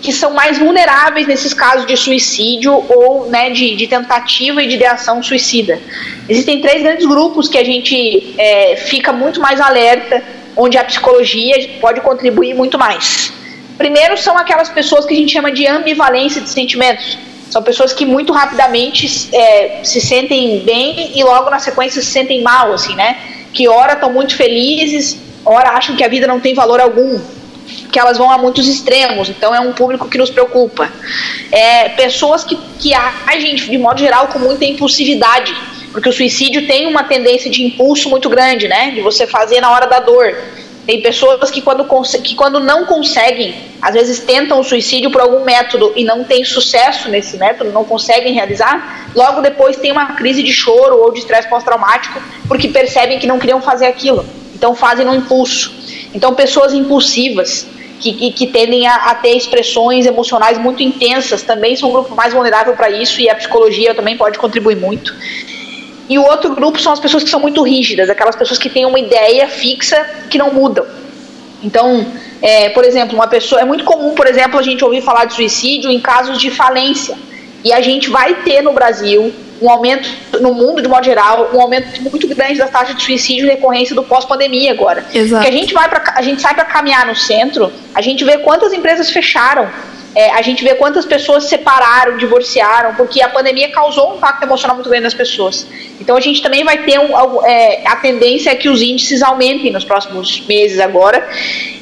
[0.00, 4.74] que são mais vulneráveis nesses casos de suicídio ou né, de, de tentativa e de
[4.74, 5.80] ideação suicida.
[6.28, 10.22] Existem três grandes grupos que a gente é, fica muito mais alerta,
[10.56, 13.32] onde a psicologia pode contribuir muito mais.
[13.78, 17.18] Primeiro são aquelas pessoas que a gente chama de ambivalência de sentimentos.
[17.50, 22.42] São pessoas que muito rapidamente é, se sentem bem e logo na sequência se sentem
[22.42, 23.18] mal, assim, né?
[23.52, 27.20] Que ora estão muito felizes, ora acham que a vida não tem valor algum
[27.92, 30.90] que elas vão a muitos extremos, então é um público que nos preocupa.
[31.50, 35.54] É, pessoas que, que agem, de modo geral, com muita impulsividade,
[35.92, 38.90] porque o suicídio tem uma tendência de impulso muito grande, né?
[38.90, 40.34] De você fazer na hora da dor.
[40.86, 41.84] Tem pessoas que quando,
[42.24, 46.44] que quando não conseguem, às vezes tentam o suicídio por algum método e não têm
[46.44, 51.20] sucesso nesse método, não conseguem realizar, logo depois tem uma crise de choro ou de
[51.20, 54.24] estresse pós-traumático porque percebem que não queriam fazer aquilo.
[54.56, 55.72] Então fazem no impulso.
[56.12, 57.68] Então pessoas impulsivas,
[58.00, 62.16] que, que, que tendem a, a, ter expressões emocionais muito intensas também são um grupo
[62.16, 65.14] mais vulnerável para isso e a psicologia também pode contribuir muito.
[66.08, 68.84] E o outro grupo são as pessoas que são muito rígidas, aquelas pessoas que têm
[68.84, 70.84] uma ideia fixa que não mudam.
[71.62, 72.04] Então,
[72.40, 73.60] é, por exemplo, uma pessoa.
[73.60, 77.16] É muito comum, por exemplo, a gente ouvir falar de suicídio em casos de falência.
[77.64, 80.08] E a gente vai ter no Brasil um aumento,
[80.40, 83.94] no mundo de modo geral, um aumento muito grande das taxas de suicídio em decorrência
[83.94, 85.04] do pós-pandemia agora.
[85.14, 85.40] Exato.
[85.40, 88.38] Porque a gente vai para a gente sai para caminhar no centro, a gente vê
[88.38, 89.70] quantas empresas fecharam.
[90.14, 94.42] É, a gente vê quantas pessoas se separaram, divorciaram, porque a pandemia causou um impacto
[94.42, 95.66] emocional muito grande nas pessoas.
[96.00, 99.72] Então a gente também vai ter um, é, a tendência é que os índices aumentem
[99.72, 101.26] nos próximos meses agora.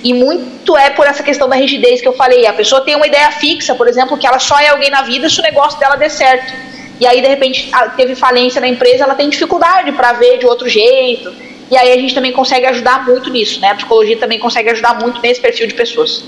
[0.05, 2.47] E muito é por essa questão da rigidez que eu falei.
[2.47, 5.29] A pessoa tem uma ideia fixa, por exemplo, que ela só é alguém na vida
[5.29, 9.15] se o negócio dela der certo e aí de repente teve falência na empresa, ela
[9.15, 11.35] tem dificuldade para ver de outro jeito.
[11.71, 13.71] E aí a gente também consegue ajudar muito nisso, né?
[13.71, 16.23] A psicologia também consegue ajudar muito nesse perfil de pessoas.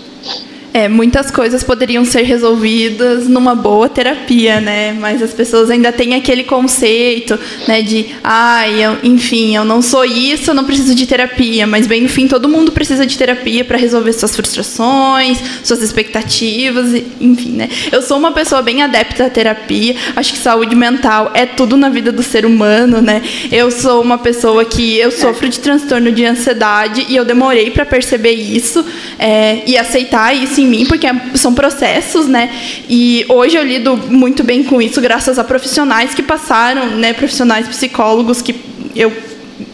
[0.74, 4.94] É, muitas coisas poderiam ser resolvidas numa boa terapia, né?
[4.94, 10.02] Mas as pessoas ainda têm aquele conceito, né, de, ai, ah, enfim, eu não sou
[10.02, 11.66] isso, eu não preciso de terapia.
[11.66, 16.94] Mas bem, no fim, todo mundo precisa de terapia para resolver suas frustrações, suas expectativas,
[17.20, 17.68] enfim, né?
[17.90, 19.94] Eu sou uma pessoa bem adepta à terapia.
[20.16, 23.20] Acho que saúde mental é tudo na vida do ser humano, né?
[23.50, 27.84] Eu sou uma pessoa que eu sofro de transtorno de ansiedade e eu demorei para
[27.84, 28.82] perceber isso
[29.18, 32.50] é, e aceitar isso em mim, porque são processos, né?
[32.88, 37.12] E hoje eu lido muito bem com isso, graças a profissionais que passaram, né?
[37.12, 38.54] Profissionais psicólogos que
[38.94, 39.12] eu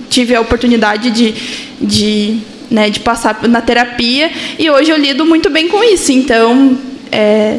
[0.09, 1.35] tive a oportunidade de,
[1.81, 2.39] de,
[2.71, 6.13] né, de passar na terapia e hoje eu lido muito bem com isso.
[6.13, 6.79] Então,
[7.13, 7.59] é,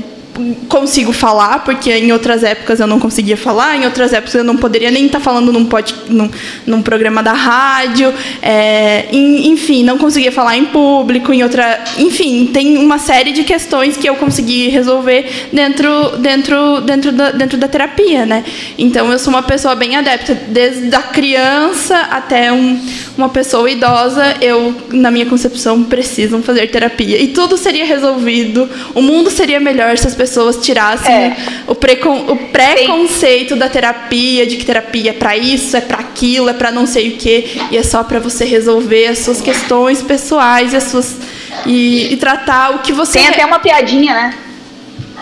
[0.68, 4.56] consigo falar, porque em outras épocas eu não conseguia falar, em outras épocas eu não
[4.56, 6.30] poderia nem estar falando num, pod, num,
[6.66, 11.84] num programa da rádio, é, enfim, não conseguia falar em público, em outra.
[11.98, 17.58] Enfim, tem uma série de questões que eu consegui resolver dentro, dentro, dentro, da, dentro
[17.58, 18.46] da terapia, né?
[18.78, 22.80] Então eu sou uma pessoa bem adepta, desde a criança até um,
[23.18, 27.22] uma pessoa idosa, eu, na minha concepção, precisam fazer terapia.
[27.22, 31.38] E tudo seria resolvido, o mundo seria melhor se as pessoas pessoas tirassem é.
[31.68, 36.50] o, precon, o preconceito da terapia, de que terapia é para isso, é para aquilo,
[36.50, 40.02] é para não sei o quê, e é só para você resolver as suas questões
[40.02, 41.18] pessoais e as suas
[41.66, 44.34] e, e tratar o que você Tem até uma piadinha, né?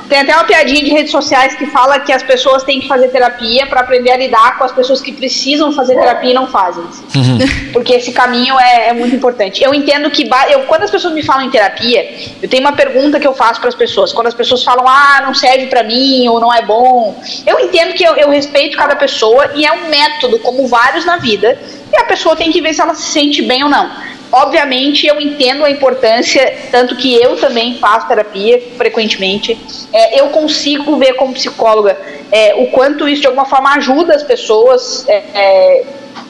[0.09, 3.09] Tem até uma piadinha de redes sociais que fala que as pessoas têm que fazer
[3.09, 6.83] terapia para aprender a lidar com as pessoas que precisam fazer terapia e não fazem.
[6.83, 7.37] Uhum.
[7.73, 9.63] Porque esse caminho é, é, muito importante.
[9.63, 12.09] Eu entendo que eu, quando as pessoas me falam em terapia,
[12.41, 14.13] eu tenho uma pergunta que eu faço para as pessoas.
[14.13, 17.93] Quando as pessoas falam, ah, não serve para mim ou não é bom, eu entendo
[17.93, 21.59] que eu, eu respeito cada pessoa e é um método, como vários na vida,
[21.91, 23.89] e a pessoa tem que ver se ela se sente bem ou não.
[24.31, 29.57] Obviamente, eu entendo a importância, tanto que eu também faço terapia frequentemente.
[29.93, 31.97] É, eu consigo ver como psicóloga
[32.31, 35.83] é, o quanto isso de alguma forma ajuda as pessoas é, é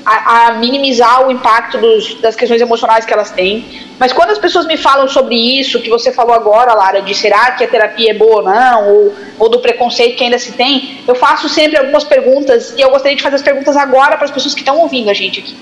[0.05, 3.65] a, a, minimizar o impacto dos, das questões emocionais que elas têm.
[3.99, 7.51] Mas quando as pessoas me falam sobre isso, que você falou agora, Lara, de será
[7.51, 11.01] que a terapia é boa ou não, ou, ou do preconceito que ainda se tem,
[11.07, 14.31] eu faço sempre algumas perguntas e eu gostaria de fazer as perguntas agora para as
[14.31, 15.57] pessoas que estão ouvindo a gente aqui.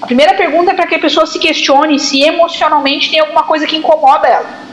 [0.00, 3.66] A primeira pergunta é para que a pessoa se questione se emocionalmente tem alguma coisa
[3.66, 4.66] que incomoda ela.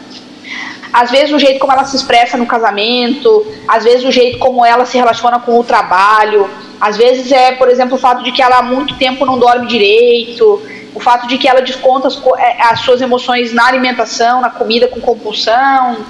[0.91, 4.63] Às vezes o jeito como ela se expressa no casamento, às vezes o jeito como
[4.63, 6.47] ela se relaciona com o trabalho,
[6.79, 9.65] às vezes é, por exemplo, o fato de que ela há muito tempo não dorme
[9.65, 10.62] direito,
[10.93, 14.88] o fato de que ela desconta as, é, as suas emoções na alimentação, na comida
[14.88, 16.05] com compulsão,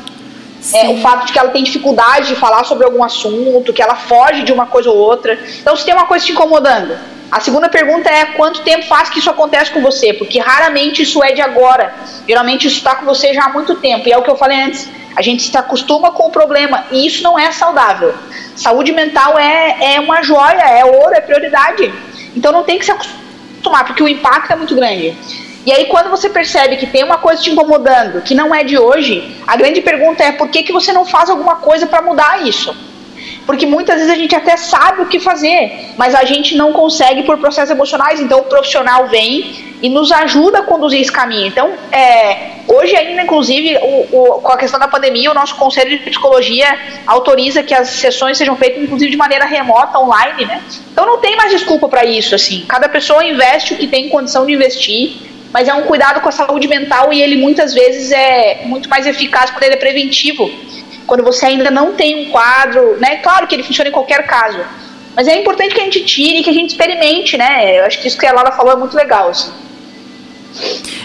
[0.73, 3.95] é, o fato de que ela tem dificuldade de falar sobre algum assunto, que ela
[3.95, 5.37] foge de uma coisa ou outra.
[5.59, 6.97] Então, se tem uma coisa te incomodando,
[7.33, 10.13] A segunda pergunta é quanto tempo faz que isso acontece com você?
[10.13, 11.91] Porque raramente isso é de agora.
[12.27, 14.07] Geralmente isso está com você já há muito tempo.
[14.07, 14.87] E é o que eu falei antes.
[15.15, 18.13] A gente se acostuma com o problema e isso não é saudável.
[18.55, 21.91] Saúde mental é, é uma joia, é ouro, é prioridade.
[22.35, 25.17] Então não tem que se acostumar, porque o impacto é muito grande.
[25.65, 28.77] E aí, quando você percebe que tem uma coisa te incomodando, que não é de
[28.77, 32.45] hoje, a grande pergunta é por que, que você não faz alguma coisa para mudar
[32.45, 32.92] isso?
[33.45, 37.23] Porque muitas vezes a gente até sabe o que fazer, mas a gente não consegue
[37.23, 38.19] por processos emocionais.
[38.19, 41.47] Então o profissional vem e nos ajuda a conduzir esse caminho.
[41.47, 45.89] Então, é, hoje ainda, inclusive, o, o, com a questão da pandemia, o nosso Conselho
[45.89, 50.63] de Psicologia autoriza que as sessões sejam feitas, inclusive, de maneira remota, online, né?
[50.91, 52.63] Então não tem mais desculpa para isso, assim.
[52.65, 55.17] Cada pessoa investe o que tem condição de investir,
[55.51, 59.05] mas é um cuidado com a saúde mental e ele muitas vezes é muito mais
[59.05, 60.49] eficaz quando ele é preventivo
[61.05, 63.17] quando você ainda não tem um quadro, né?
[63.17, 64.59] Claro que ele funciona em qualquer caso,
[65.15, 67.79] mas é importante que a gente tire, que a gente experimente, né?
[67.79, 69.51] Eu acho que isso que a Laura falou é muito legal, assim.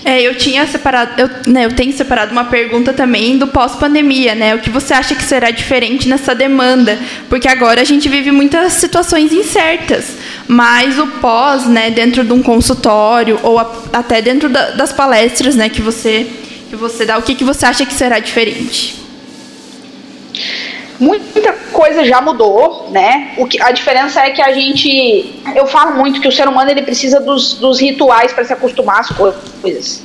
[0.05, 4.55] É, eu tinha separado, eu, né, eu tenho separado uma pergunta também do pós-pandemia, né?
[4.55, 6.99] O que você acha que será diferente nessa demanda?
[7.29, 12.43] Porque agora a gente vive muitas situações incertas, mas o pós, né, dentro de um
[12.43, 16.27] consultório ou a, até dentro da, das palestras, né, que você
[16.69, 19.08] que você dá, o que, que você acha que será diferente?
[20.99, 23.35] Muita coisa já mudou, né?
[23.39, 25.41] O que, a diferença é que a gente.
[25.55, 29.01] Eu falo muito que o ser humano ele precisa dos, dos rituais para se acostumar
[29.01, 30.03] às coisas.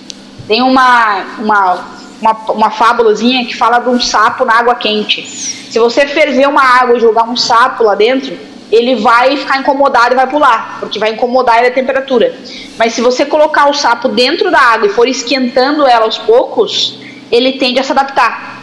[0.48, 1.88] Tem uma, uma,
[2.22, 5.28] uma, uma fábulazinha que fala de um sapo na água quente.
[5.28, 8.38] Se você ferver uma água e jogar um sapo lá dentro,
[8.72, 12.36] ele vai ficar incomodado e vai pular, porque vai incomodar ele a temperatura.
[12.78, 17.00] Mas se você colocar o sapo dentro da água e for esquentando ela aos poucos,
[17.32, 18.63] ele tende a se adaptar.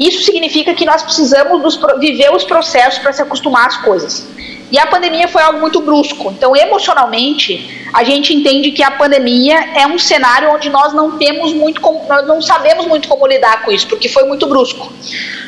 [0.00, 4.26] Isso significa que nós precisamos dos, viver os processos para se acostumar às coisas.
[4.72, 6.30] E a pandemia foi algo muito brusco.
[6.30, 11.52] Então, emocionalmente, a gente entende que a pandemia é um cenário onde nós não temos
[11.52, 14.90] muito como, nós não sabemos muito como lidar com isso, porque foi muito brusco.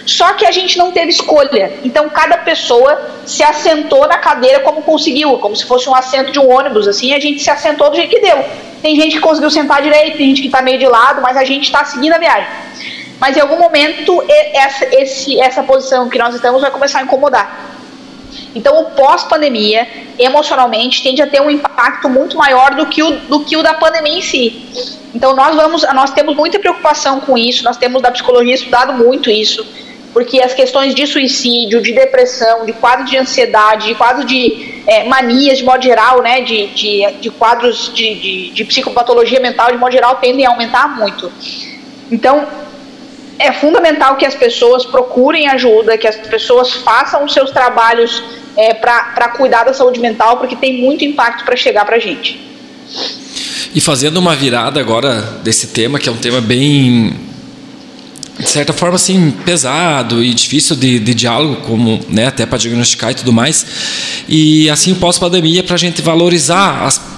[0.05, 1.73] Só que a gente não teve escolha.
[1.83, 6.39] Então, cada pessoa se assentou na cadeira como conseguiu, como se fosse um assento de
[6.39, 8.45] um ônibus, assim, a gente se assentou do jeito que deu.
[8.83, 11.45] Tem gente que conseguiu sentar direito, tem gente que está meio de lado, mas a
[11.45, 12.49] gente está seguindo a viagem
[13.23, 14.21] mas em algum momento
[14.53, 17.71] essa, esse, essa posição que nós estamos vai começar a incomodar.
[18.53, 19.87] Então, o pós-pandemia,
[20.19, 23.75] emocionalmente, tende a ter um impacto muito maior do que, o, do que o da
[23.75, 24.99] pandemia em si.
[25.15, 29.31] Então, nós, vamos, nós temos muita preocupação com isso, nós temos da psicologia estudado muito
[29.31, 29.65] isso,
[30.13, 35.05] porque as questões de suicídio, de depressão, de quadro de ansiedade, de quadro de é,
[35.05, 39.79] manias, de modo geral, né, de, de, de quadros de, de, de psicopatologia mental, de
[39.79, 41.31] modo geral, tendem a aumentar muito.
[42.11, 42.62] Então,
[43.43, 48.23] é fundamental que as pessoas procurem ajuda, que as pessoas façam os seus trabalhos
[48.57, 52.41] é, para cuidar da saúde mental, porque tem muito impacto para chegar para a gente.
[53.75, 57.17] E fazendo uma virada agora desse tema, que é um tema bem,
[58.39, 63.11] de certa forma, assim, pesado e difícil de, de diálogo, como né, até para diagnosticar
[63.11, 63.67] e tudo mais.
[64.29, 67.12] E assim, pós-pandemia, para a gente valorizar as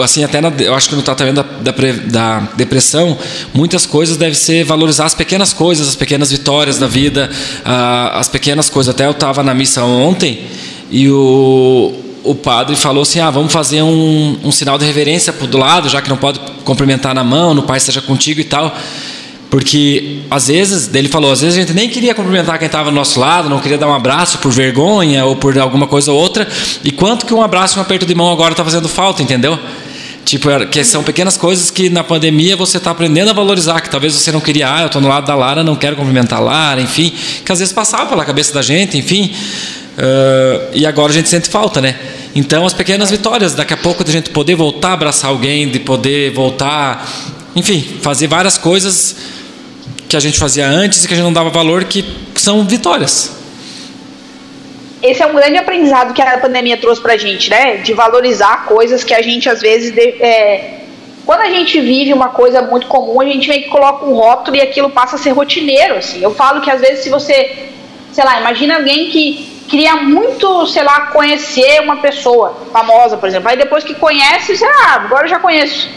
[0.00, 1.72] assim até na, eu acho que no tratamento da, da,
[2.06, 3.18] da, depressão
[3.52, 7.30] muitas coisas devem ser valorizar as pequenas coisas as pequenas vitórias da vida
[7.64, 8.94] as pequenas coisas.
[8.94, 10.46] Até eu estava na missa ontem
[10.90, 11.92] e o,
[12.24, 16.00] o padre falou assim ah vamos fazer um, um sinal de reverência do lado já
[16.00, 18.74] que não pode cumprimentar na mão no pai esteja contigo e tal
[19.52, 22.94] porque às vezes, ele falou, às vezes a gente nem queria cumprimentar quem estava do
[22.94, 26.48] nosso lado, não queria dar um abraço por vergonha ou por alguma coisa ou outra.
[26.82, 29.58] E quanto que um abraço e um aperto de mão agora está fazendo falta, entendeu?
[30.24, 34.14] Tipo, que são pequenas coisas que na pandemia você está aprendendo a valorizar, que talvez
[34.14, 36.80] você não queria, ah, eu estou no lado da Lara, não quero cumprimentar a Lara,
[36.80, 37.12] enfim,
[37.44, 39.34] que às vezes passava pela cabeça da gente, enfim.
[39.98, 41.94] Uh, e agora a gente sente falta, né?
[42.34, 45.68] Então, as pequenas vitórias, daqui a pouco de a gente poder voltar a abraçar alguém,
[45.68, 47.06] de poder voltar,
[47.54, 49.41] enfim, fazer várias coisas
[50.12, 53.34] que a gente fazia antes e que a gente não dava valor, que são vitórias.
[55.02, 57.76] Esse é um grande aprendizado que a pandemia trouxe pra gente, né?
[57.76, 59.90] De valorizar coisas que a gente às vezes.
[59.92, 60.80] De, é...
[61.24, 64.56] Quando a gente vive uma coisa muito comum, a gente meio que coloca um rótulo
[64.56, 65.96] e aquilo passa a ser rotineiro.
[65.96, 66.22] Assim.
[66.22, 67.70] Eu falo que às vezes, se você.
[68.12, 73.48] Sei lá, imagina alguém que queria muito, sei lá, conhecer uma pessoa famosa, por exemplo.
[73.48, 75.88] Aí depois que conhece, você, ah, agora eu já conheço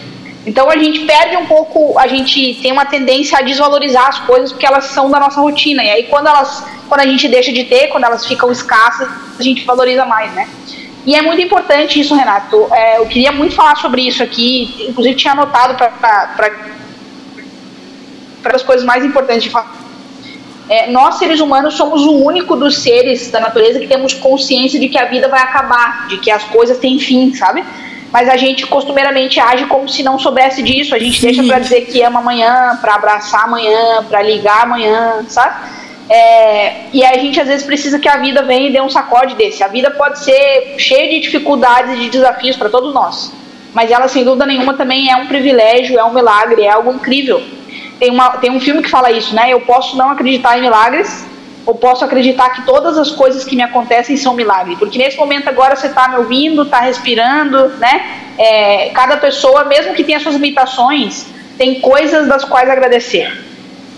[0.45, 4.51] então a gente perde um pouco, a gente tem uma tendência a desvalorizar as coisas
[4.51, 5.83] porque elas são da nossa rotina.
[5.83, 9.41] E aí quando elas, quando a gente deixa de ter, quando elas ficam escassas, a
[9.41, 10.47] gente valoriza mais, né?
[11.05, 12.67] E é muito importante isso, Renato.
[12.71, 16.39] É, eu queria muito falar sobre isso aqui, inclusive tinha anotado para
[18.53, 19.75] as coisas mais importantes de falar.
[20.67, 24.89] É, nós, seres humanos, somos o único dos seres da natureza que temos consciência de
[24.89, 27.63] que a vida vai acabar, de que as coisas têm fim, sabe?
[28.11, 30.95] Mas a gente costumeiramente age como se não soubesse disso.
[30.95, 31.27] A gente Sim.
[31.27, 35.55] deixa para dizer que ama amanhã, para abraçar amanhã, para ligar amanhã, sabe?
[36.09, 39.35] É, e a gente às vezes precisa que a vida venha e dê um sacode
[39.35, 39.63] desse.
[39.63, 43.33] A vida pode ser cheia de dificuldades e de desafios para todos nós,
[43.73, 47.41] mas ela sem dúvida nenhuma também é um privilégio, é um milagre, é algo incrível.
[47.99, 49.51] Tem, uma, tem um filme que fala isso, né?
[49.51, 51.25] Eu posso não acreditar em milagres,
[51.65, 54.77] ou posso acreditar que todas as coisas que me acontecem são milagres.
[54.77, 58.21] Porque nesse momento agora você está me ouvindo, está respirando, né?
[58.37, 61.25] É, cada pessoa, mesmo que tenha suas limitações,
[61.57, 63.31] tem coisas das quais agradecer,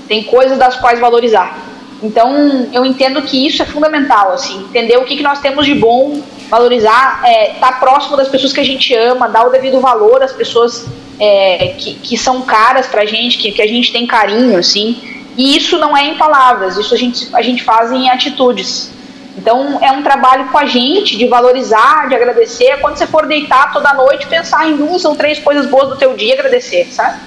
[0.08, 1.58] tem coisas das quais valorizar.
[2.02, 5.74] Então eu entendo que isso é fundamental, assim, entender o que, que nós temos de
[5.74, 9.82] bom, valorizar, estar é, tá próximo das pessoas que a gente ama, dar o devido
[9.82, 10.86] valor às pessoas
[11.20, 15.17] é, que, que são caras pra gente, que, que a gente tem carinho, assim.
[15.38, 18.92] E isso não é em palavras, isso a gente, a gente faz em atitudes.
[19.38, 22.80] Então é um trabalho com a gente de valorizar, de agradecer.
[22.82, 26.16] Quando você for deitar toda noite, pensar em duas ou três coisas boas do teu
[26.16, 27.20] dia agradecer, sabe?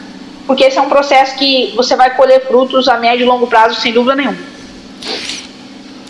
[0.44, 3.80] Porque esse é um processo que você vai colher frutos a médio e longo prazo,
[3.80, 4.49] sem dúvida nenhuma.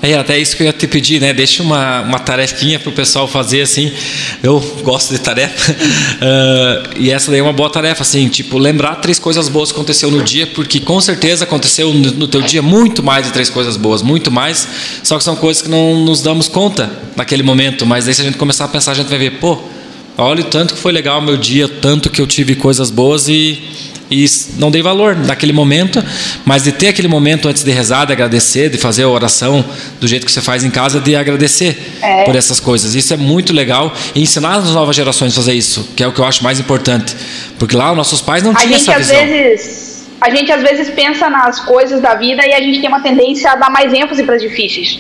[0.03, 1.31] É até isso que eu ia te pedir, né?
[1.35, 3.93] Deixa uma, uma tarefinha para o pessoal fazer assim.
[4.43, 5.73] Eu gosto de tarefa.
[5.73, 9.77] Uh, e essa daí é uma boa tarefa, assim, tipo, lembrar três coisas boas que
[9.77, 13.77] aconteceu no dia, porque com certeza aconteceu no, teu dia muito mais de três coisas
[13.77, 14.67] boas, muito mais.
[15.03, 17.85] Só que são coisas que não nos damos conta naquele momento.
[17.85, 19.59] Mas aí se a gente começar a pensar, a gente vai ver, pô,
[20.17, 23.29] olha o tanto que foi legal o meu dia, tanto que eu tive coisas boas
[23.29, 23.63] e
[24.11, 26.05] e não dei valor naquele momento,
[26.45, 29.65] mas de ter aquele momento antes de rezar, de agradecer, de fazer a oração
[30.01, 32.25] do jeito que você faz em casa, de agradecer é.
[32.25, 32.95] por essas coisas.
[32.95, 36.13] Isso é muito legal e ensinar as novas gerações a fazer isso, que é o
[36.13, 37.15] que eu acho mais importante,
[37.59, 39.17] porque lá os nossos pais não a tinham essa visão.
[39.27, 39.91] Vezes,
[40.21, 43.53] a gente às vezes pensa nas coisas da vida e a gente tem uma tendência
[43.53, 44.99] a dar mais ênfase para as difíceis.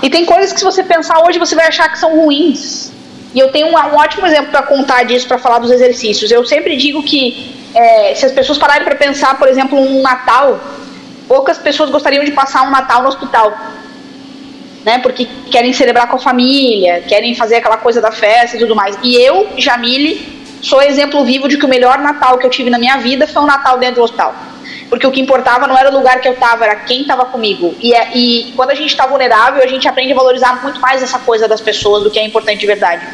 [0.00, 2.92] E tem coisas que se você pensar hoje você vai achar que são ruins.
[3.34, 6.30] E eu tenho um, um ótimo exemplo para contar disso, para falar dos exercícios.
[6.30, 10.60] Eu sempre digo que é, se as pessoas pararem para pensar, por exemplo, um Natal,
[11.28, 13.52] poucas pessoas gostariam de passar um Natal no hospital.
[14.84, 18.74] Né, porque querem celebrar com a família, querem fazer aquela coisa da festa e tudo
[18.74, 18.98] mais.
[19.00, 22.80] E eu, Jamile, sou exemplo vivo de que o melhor Natal que eu tive na
[22.80, 24.34] minha vida foi um Natal dentro do hospital.
[24.88, 27.74] Porque o que importava não era o lugar que eu estava, era quem estava comigo.
[27.80, 31.00] E, é, e quando a gente está vulnerável, a gente aprende a valorizar muito mais
[31.00, 33.06] essa coisa das pessoas do que é importante de verdade.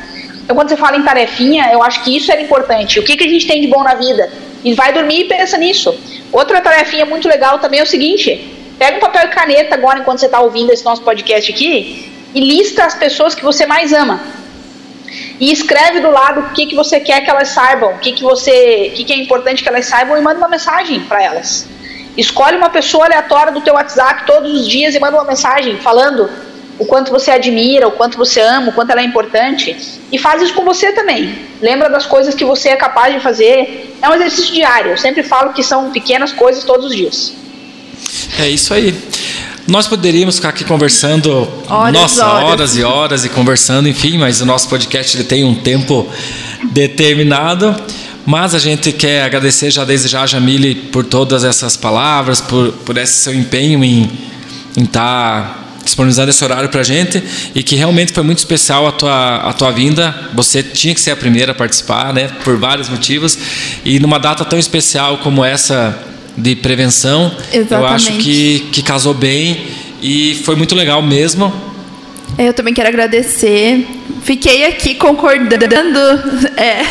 [0.42, 2.98] Então, quando você fala em tarefinha, eu acho que isso era importante.
[2.98, 4.32] O que, que a gente tem de bom na vida?
[4.64, 5.96] E vai dormir e pensa nisso.
[6.32, 10.18] Outra tarefinha muito legal também é o seguinte: pega um papel e caneta agora, enquanto
[10.18, 14.20] você está ouvindo esse nosso podcast aqui, e lista as pessoas que você mais ama.
[15.40, 18.22] E escreve do lado o que, que você quer que elas saibam, o que, que,
[18.22, 21.66] você, o que, que é importante que elas saibam e manda uma mensagem para elas.
[22.16, 26.28] Escolhe uma pessoa aleatória do teu WhatsApp todos os dias e manda uma mensagem falando
[26.78, 29.76] o quanto você admira, o quanto você ama, o quanto ela é importante.
[30.12, 31.34] E faz isso com você também.
[31.60, 33.94] Lembra das coisas que você é capaz de fazer.
[34.00, 34.92] É um exercício diário.
[34.92, 37.34] Eu sempre falo que são pequenas coisas todos os dias.
[38.38, 38.94] É isso aí.
[39.66, 42.44] Nós poderíamos ficar aqui conversando, horas, nossa, horas.
[42.44, 46.08] horas e horas e conversando, enfim, mas o nosso podcast ele tem um tempo
[46.70, 47.76] determinado.
[48.24, 52.96] Mas a gente quer agradecer já desde já, Jamile, por todas essas palavras, por, por
[52.96, 54.10] esse seu empenho em
[54.76, 57.22] estar tá disponibilizando esse horário para a gente
[57.54, 60.14] e que realmente foi muito especial a tua, a tua vinda.
[60.34, 63.38] Você tinha que ser a primeira a participar, né, por vários motivos.
[63.84, 65.98] E numa data tão especial como essa
[66.36, 67.72] de prevenção, Exatamente.
[67.72, 69.66] eu acho que, que casou bem
[70.00, 71.52] e foi muito legal mesmo.
[72.38, 73.84] Eu também quero agradecer.
[74.22, 75.98] Fiquei aqui concordando.
[76.58, 76.82] É,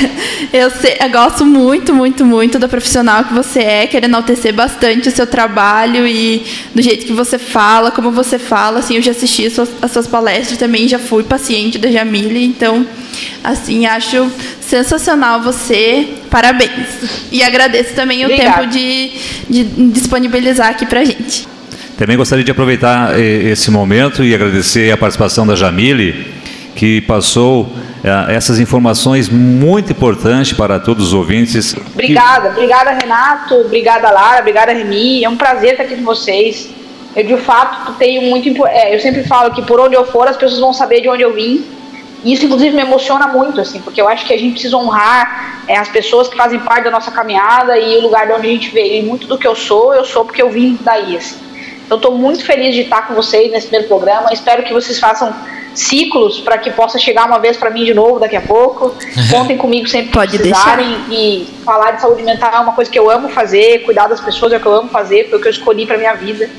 [0.54, 3.88] eu, sei, eu, gosto muito, muito, muito da profissional que você é.
[3.88, 8.80] Quero enaltecer bastante o seu trabalho e do jeito que você fala, como você fala.
[8.80, 12.46] Assim, eu já assisti as suas, as suas palestras também, já fui paciente da Jamile.
[12.46, 12.88] Então,
[13.44, 16.08] assim, acho sensacional você.
[16.30, 16.88] Parabéns.
[17.30, 18.50] E agradeço também Obrigada.
[18.50, 19.12] o tempo de,
[19.50, 21.46] de disponibilizar aqui pra gente.
[21.98, 26.28] Também gostaria de aproveitar eh, esse momento e agradecer a participação da Jamile,
[26.78, 27.68] que passou
[28.04, 31.76] eh, essas informações muito importantes para todos os ouvintes.
[31.94, 36.70] Obrigada, obrigada Renato, obrigada Lara, obrigada Remi, é um prazer estar aqui com vocês.
[37.16, 40.38] Eu de fato tenho muito, é, eu sempre falo que por onde eu for as
[40.38, 41.66] pessoas vão saber de onde eu vim.
[42.24, 45.64] E isso inclusive me emociona muito, assim, porque eu acho que a gente precisa honrar
[45.68, 48.52] é, as pessoas que fazem parte da nossa caminhada e o lugar de onde a
[48.52, 49.04] gente veio.
[49.04, 51.38] E muito do que eu sou, eu sou porque eu vim daí, assim.
[51.90, 54.32] Eu estou muito feliz de estar com vocês nesse primeiro programa.
[54.32, 55.34] Espero que vocês façam
[55.78, 58.96] ciclos para que possa chegar uma vez para mim de novo daqui a pouco.
[59.30, 60.88] Contem comigo sempre que Pode precisarem.
[60.88, 61.12] Deixar.
[61.12, 63.84] E falar de saúde mental é uma coisa que eu amo fazer.
[63.84, 65.98] Cuidar das pessoas é o que eu amo fazer, foi o que eu escolhi para
[65.98, 66.50] minha vida.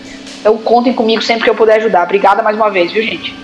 [0.41, 2.05] Então contem comigo sempre que eu puder ajudar.
[2.05, 3.35] Obrigada mais uma vez, viu, gente?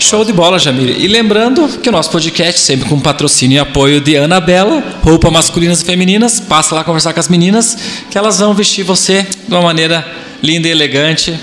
[0.00, 0.96] Show de bola, Jamile.
[0.98, 5.80] E lembrando que o nosso podcast, sempre com patrocínio e apoio de Anabela, roupa masculinas
[5.80, 7.78] e femininas, passa lá conversar com as meninas,
[8.10, 10.04] que elas vão vestir você de uma maneira
[10.42, 11.38] linda e elegante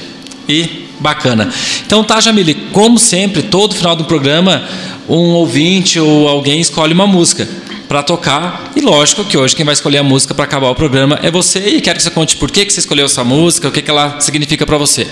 [0.48, 1.50] e bacana.
[1.86, 4.68] Então tá, Jamile, como sempre, todo final do programa,
[5.08, 7.48] um ouvinte ou alguém escolhe uma música
[7.88, 8.72] para tocar.
[8.76, 11.60] E lógico que hoje quem vai escolher a música para acabar o programa é você.
[11.60, 13.90] E quero que você conte por que, que você escolheu essa música, o que, que
[13.90, 15.08] ela significa para você.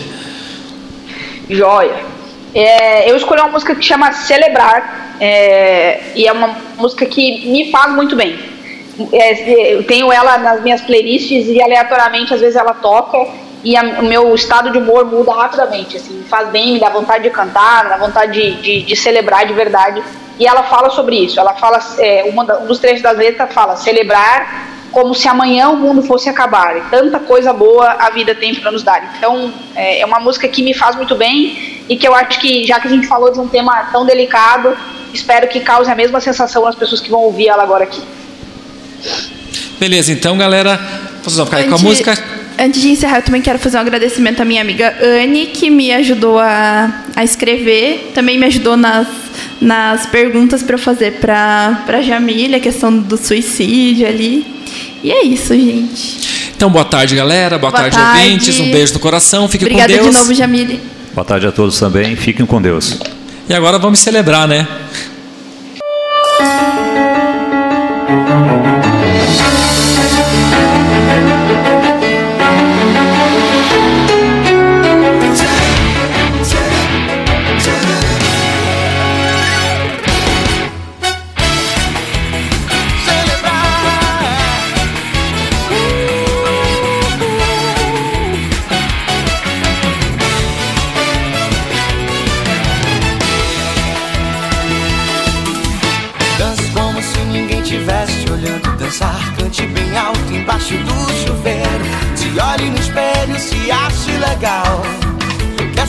[1.50, 2.06] Joia.
[2.54, 5.16] É, eu escolhi uma música que chama Celebrar.
[5.20, 8.38] É, e é uma música que me faz muito bem.
[9.12, 13.18] É, eu tenho ela nas minhas playlists e aleatoriamente às vezes ela toca
[13.64, 15.98] e a, o meu estado de humor muda rapidamente.
[15.98, 18.96] Assim, me faz bem, me dá vontade de cantar, me dá vontade de, de, de
[18.96, 20.04] celebrar de verdade
[20.40, 21.40] e ela fala sobre isso.
[21.40, 25.76] Ela fala, é, uma um dos trechos das letras fala celebrar como se amanhã o
[25.76, 26.78] mundo fosse acabar.
[26.78, 29.16] E tanta coisa boa a vida tem para nos dar.
[29.18, 32.66] Então é, é uma música que me faz muito bem e que eu acho que
[32.66, 34.78] já que a gente falou de um tema tão delicado,
[35.14, 38.02] espero que cause a mesma sensação nas pessoas que vão ouvir ela agora aqui.
[39.80, 40.80] Beleza, então galera,
[41.22, 42.18] vocês vão ficar aí com a música.
[42.60, 45.92] Antes de encerrar, eu também quero fazer um agradecimento à minha amiga Anne, que me
[45.92, 49.08] ajudou a, a escrever, também me ajudou nas
[49.60, 54.46] nas perguntas para fazer para para Jamília, a questão do suicídio ali.
[55.04, 56.52] E é isso, gente.
[56.56, 57.58] Então, boa tarde, galera.
[57.58, 58.60] Boa, boa tarde, tarde, ouvintes.
[58.60, 59.48] Um beijo no coração.
[59.48, 60.16] Fiquem Obrigada com Deus.
[60.16, 60.80] de novo, Jamile.
[61.14, 62.16] Boa tarde a todos também.
[62.16, 62.98] Fiquem com Deus.
[63.48, 64.68] E agora vamos celebrar, né?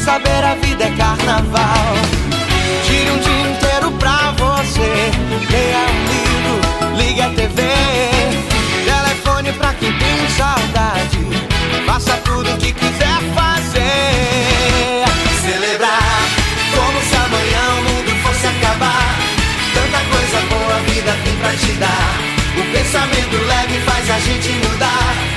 [0.09, 1.93] Saber a vida é carnaval.
[2.87, 4.91] Tire um dia inteiro pra você.
[5.51, 6.55] Leia um livro,
[6.97, 7.61] ligue a TV.
[8.87, 11.19] Telefone pra quem tem saudade.
[11.85, 15.05] Faça tudo o que quiser fazer.
[15.45, 16.23] Celebrar
[16.75, 19.15] como se amanhã o mundo fosse acabar.
[19.75, 22.15] Tanta coisa boa a vida tem pra te dar.
[22.57, 25.28] O pensamento leve faz a gente mudar.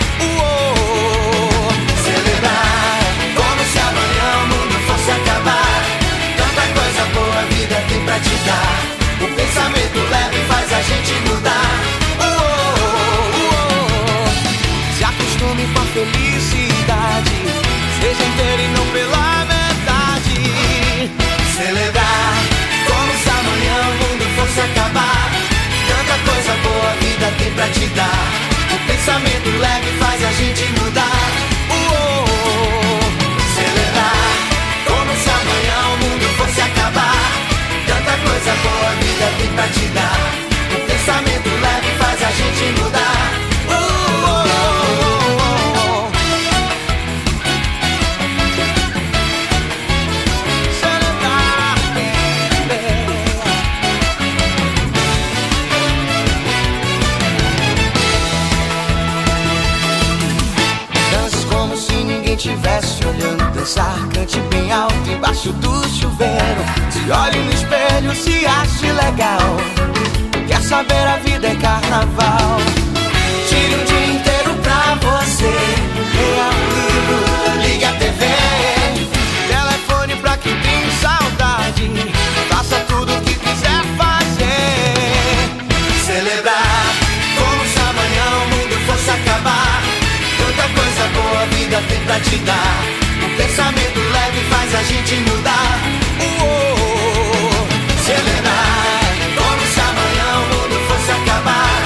[92.32, 92.86] Te.
[93.26, 95.80] O pensamento leve faz a gente mudar.
[96.20, 97.68] Uou,
[98.06, 99.02] celebrar
[99.36, 101.82] como se amanhã o mundo fosse acabar.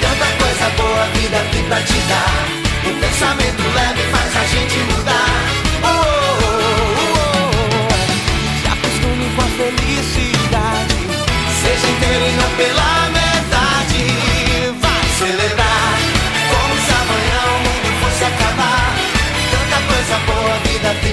[0.00, 2.90] Tanta coisa boa a vida tem pra te dar.
[2.90, 5.23] O pensamento leve faz a gente mudar.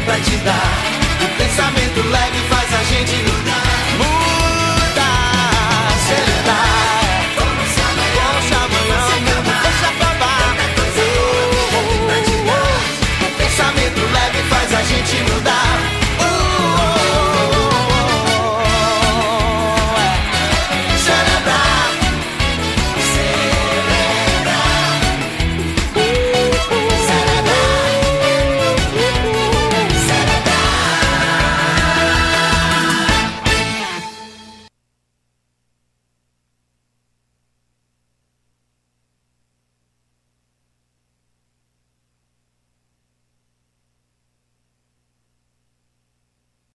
[0.05, 0.80] Pra te dar.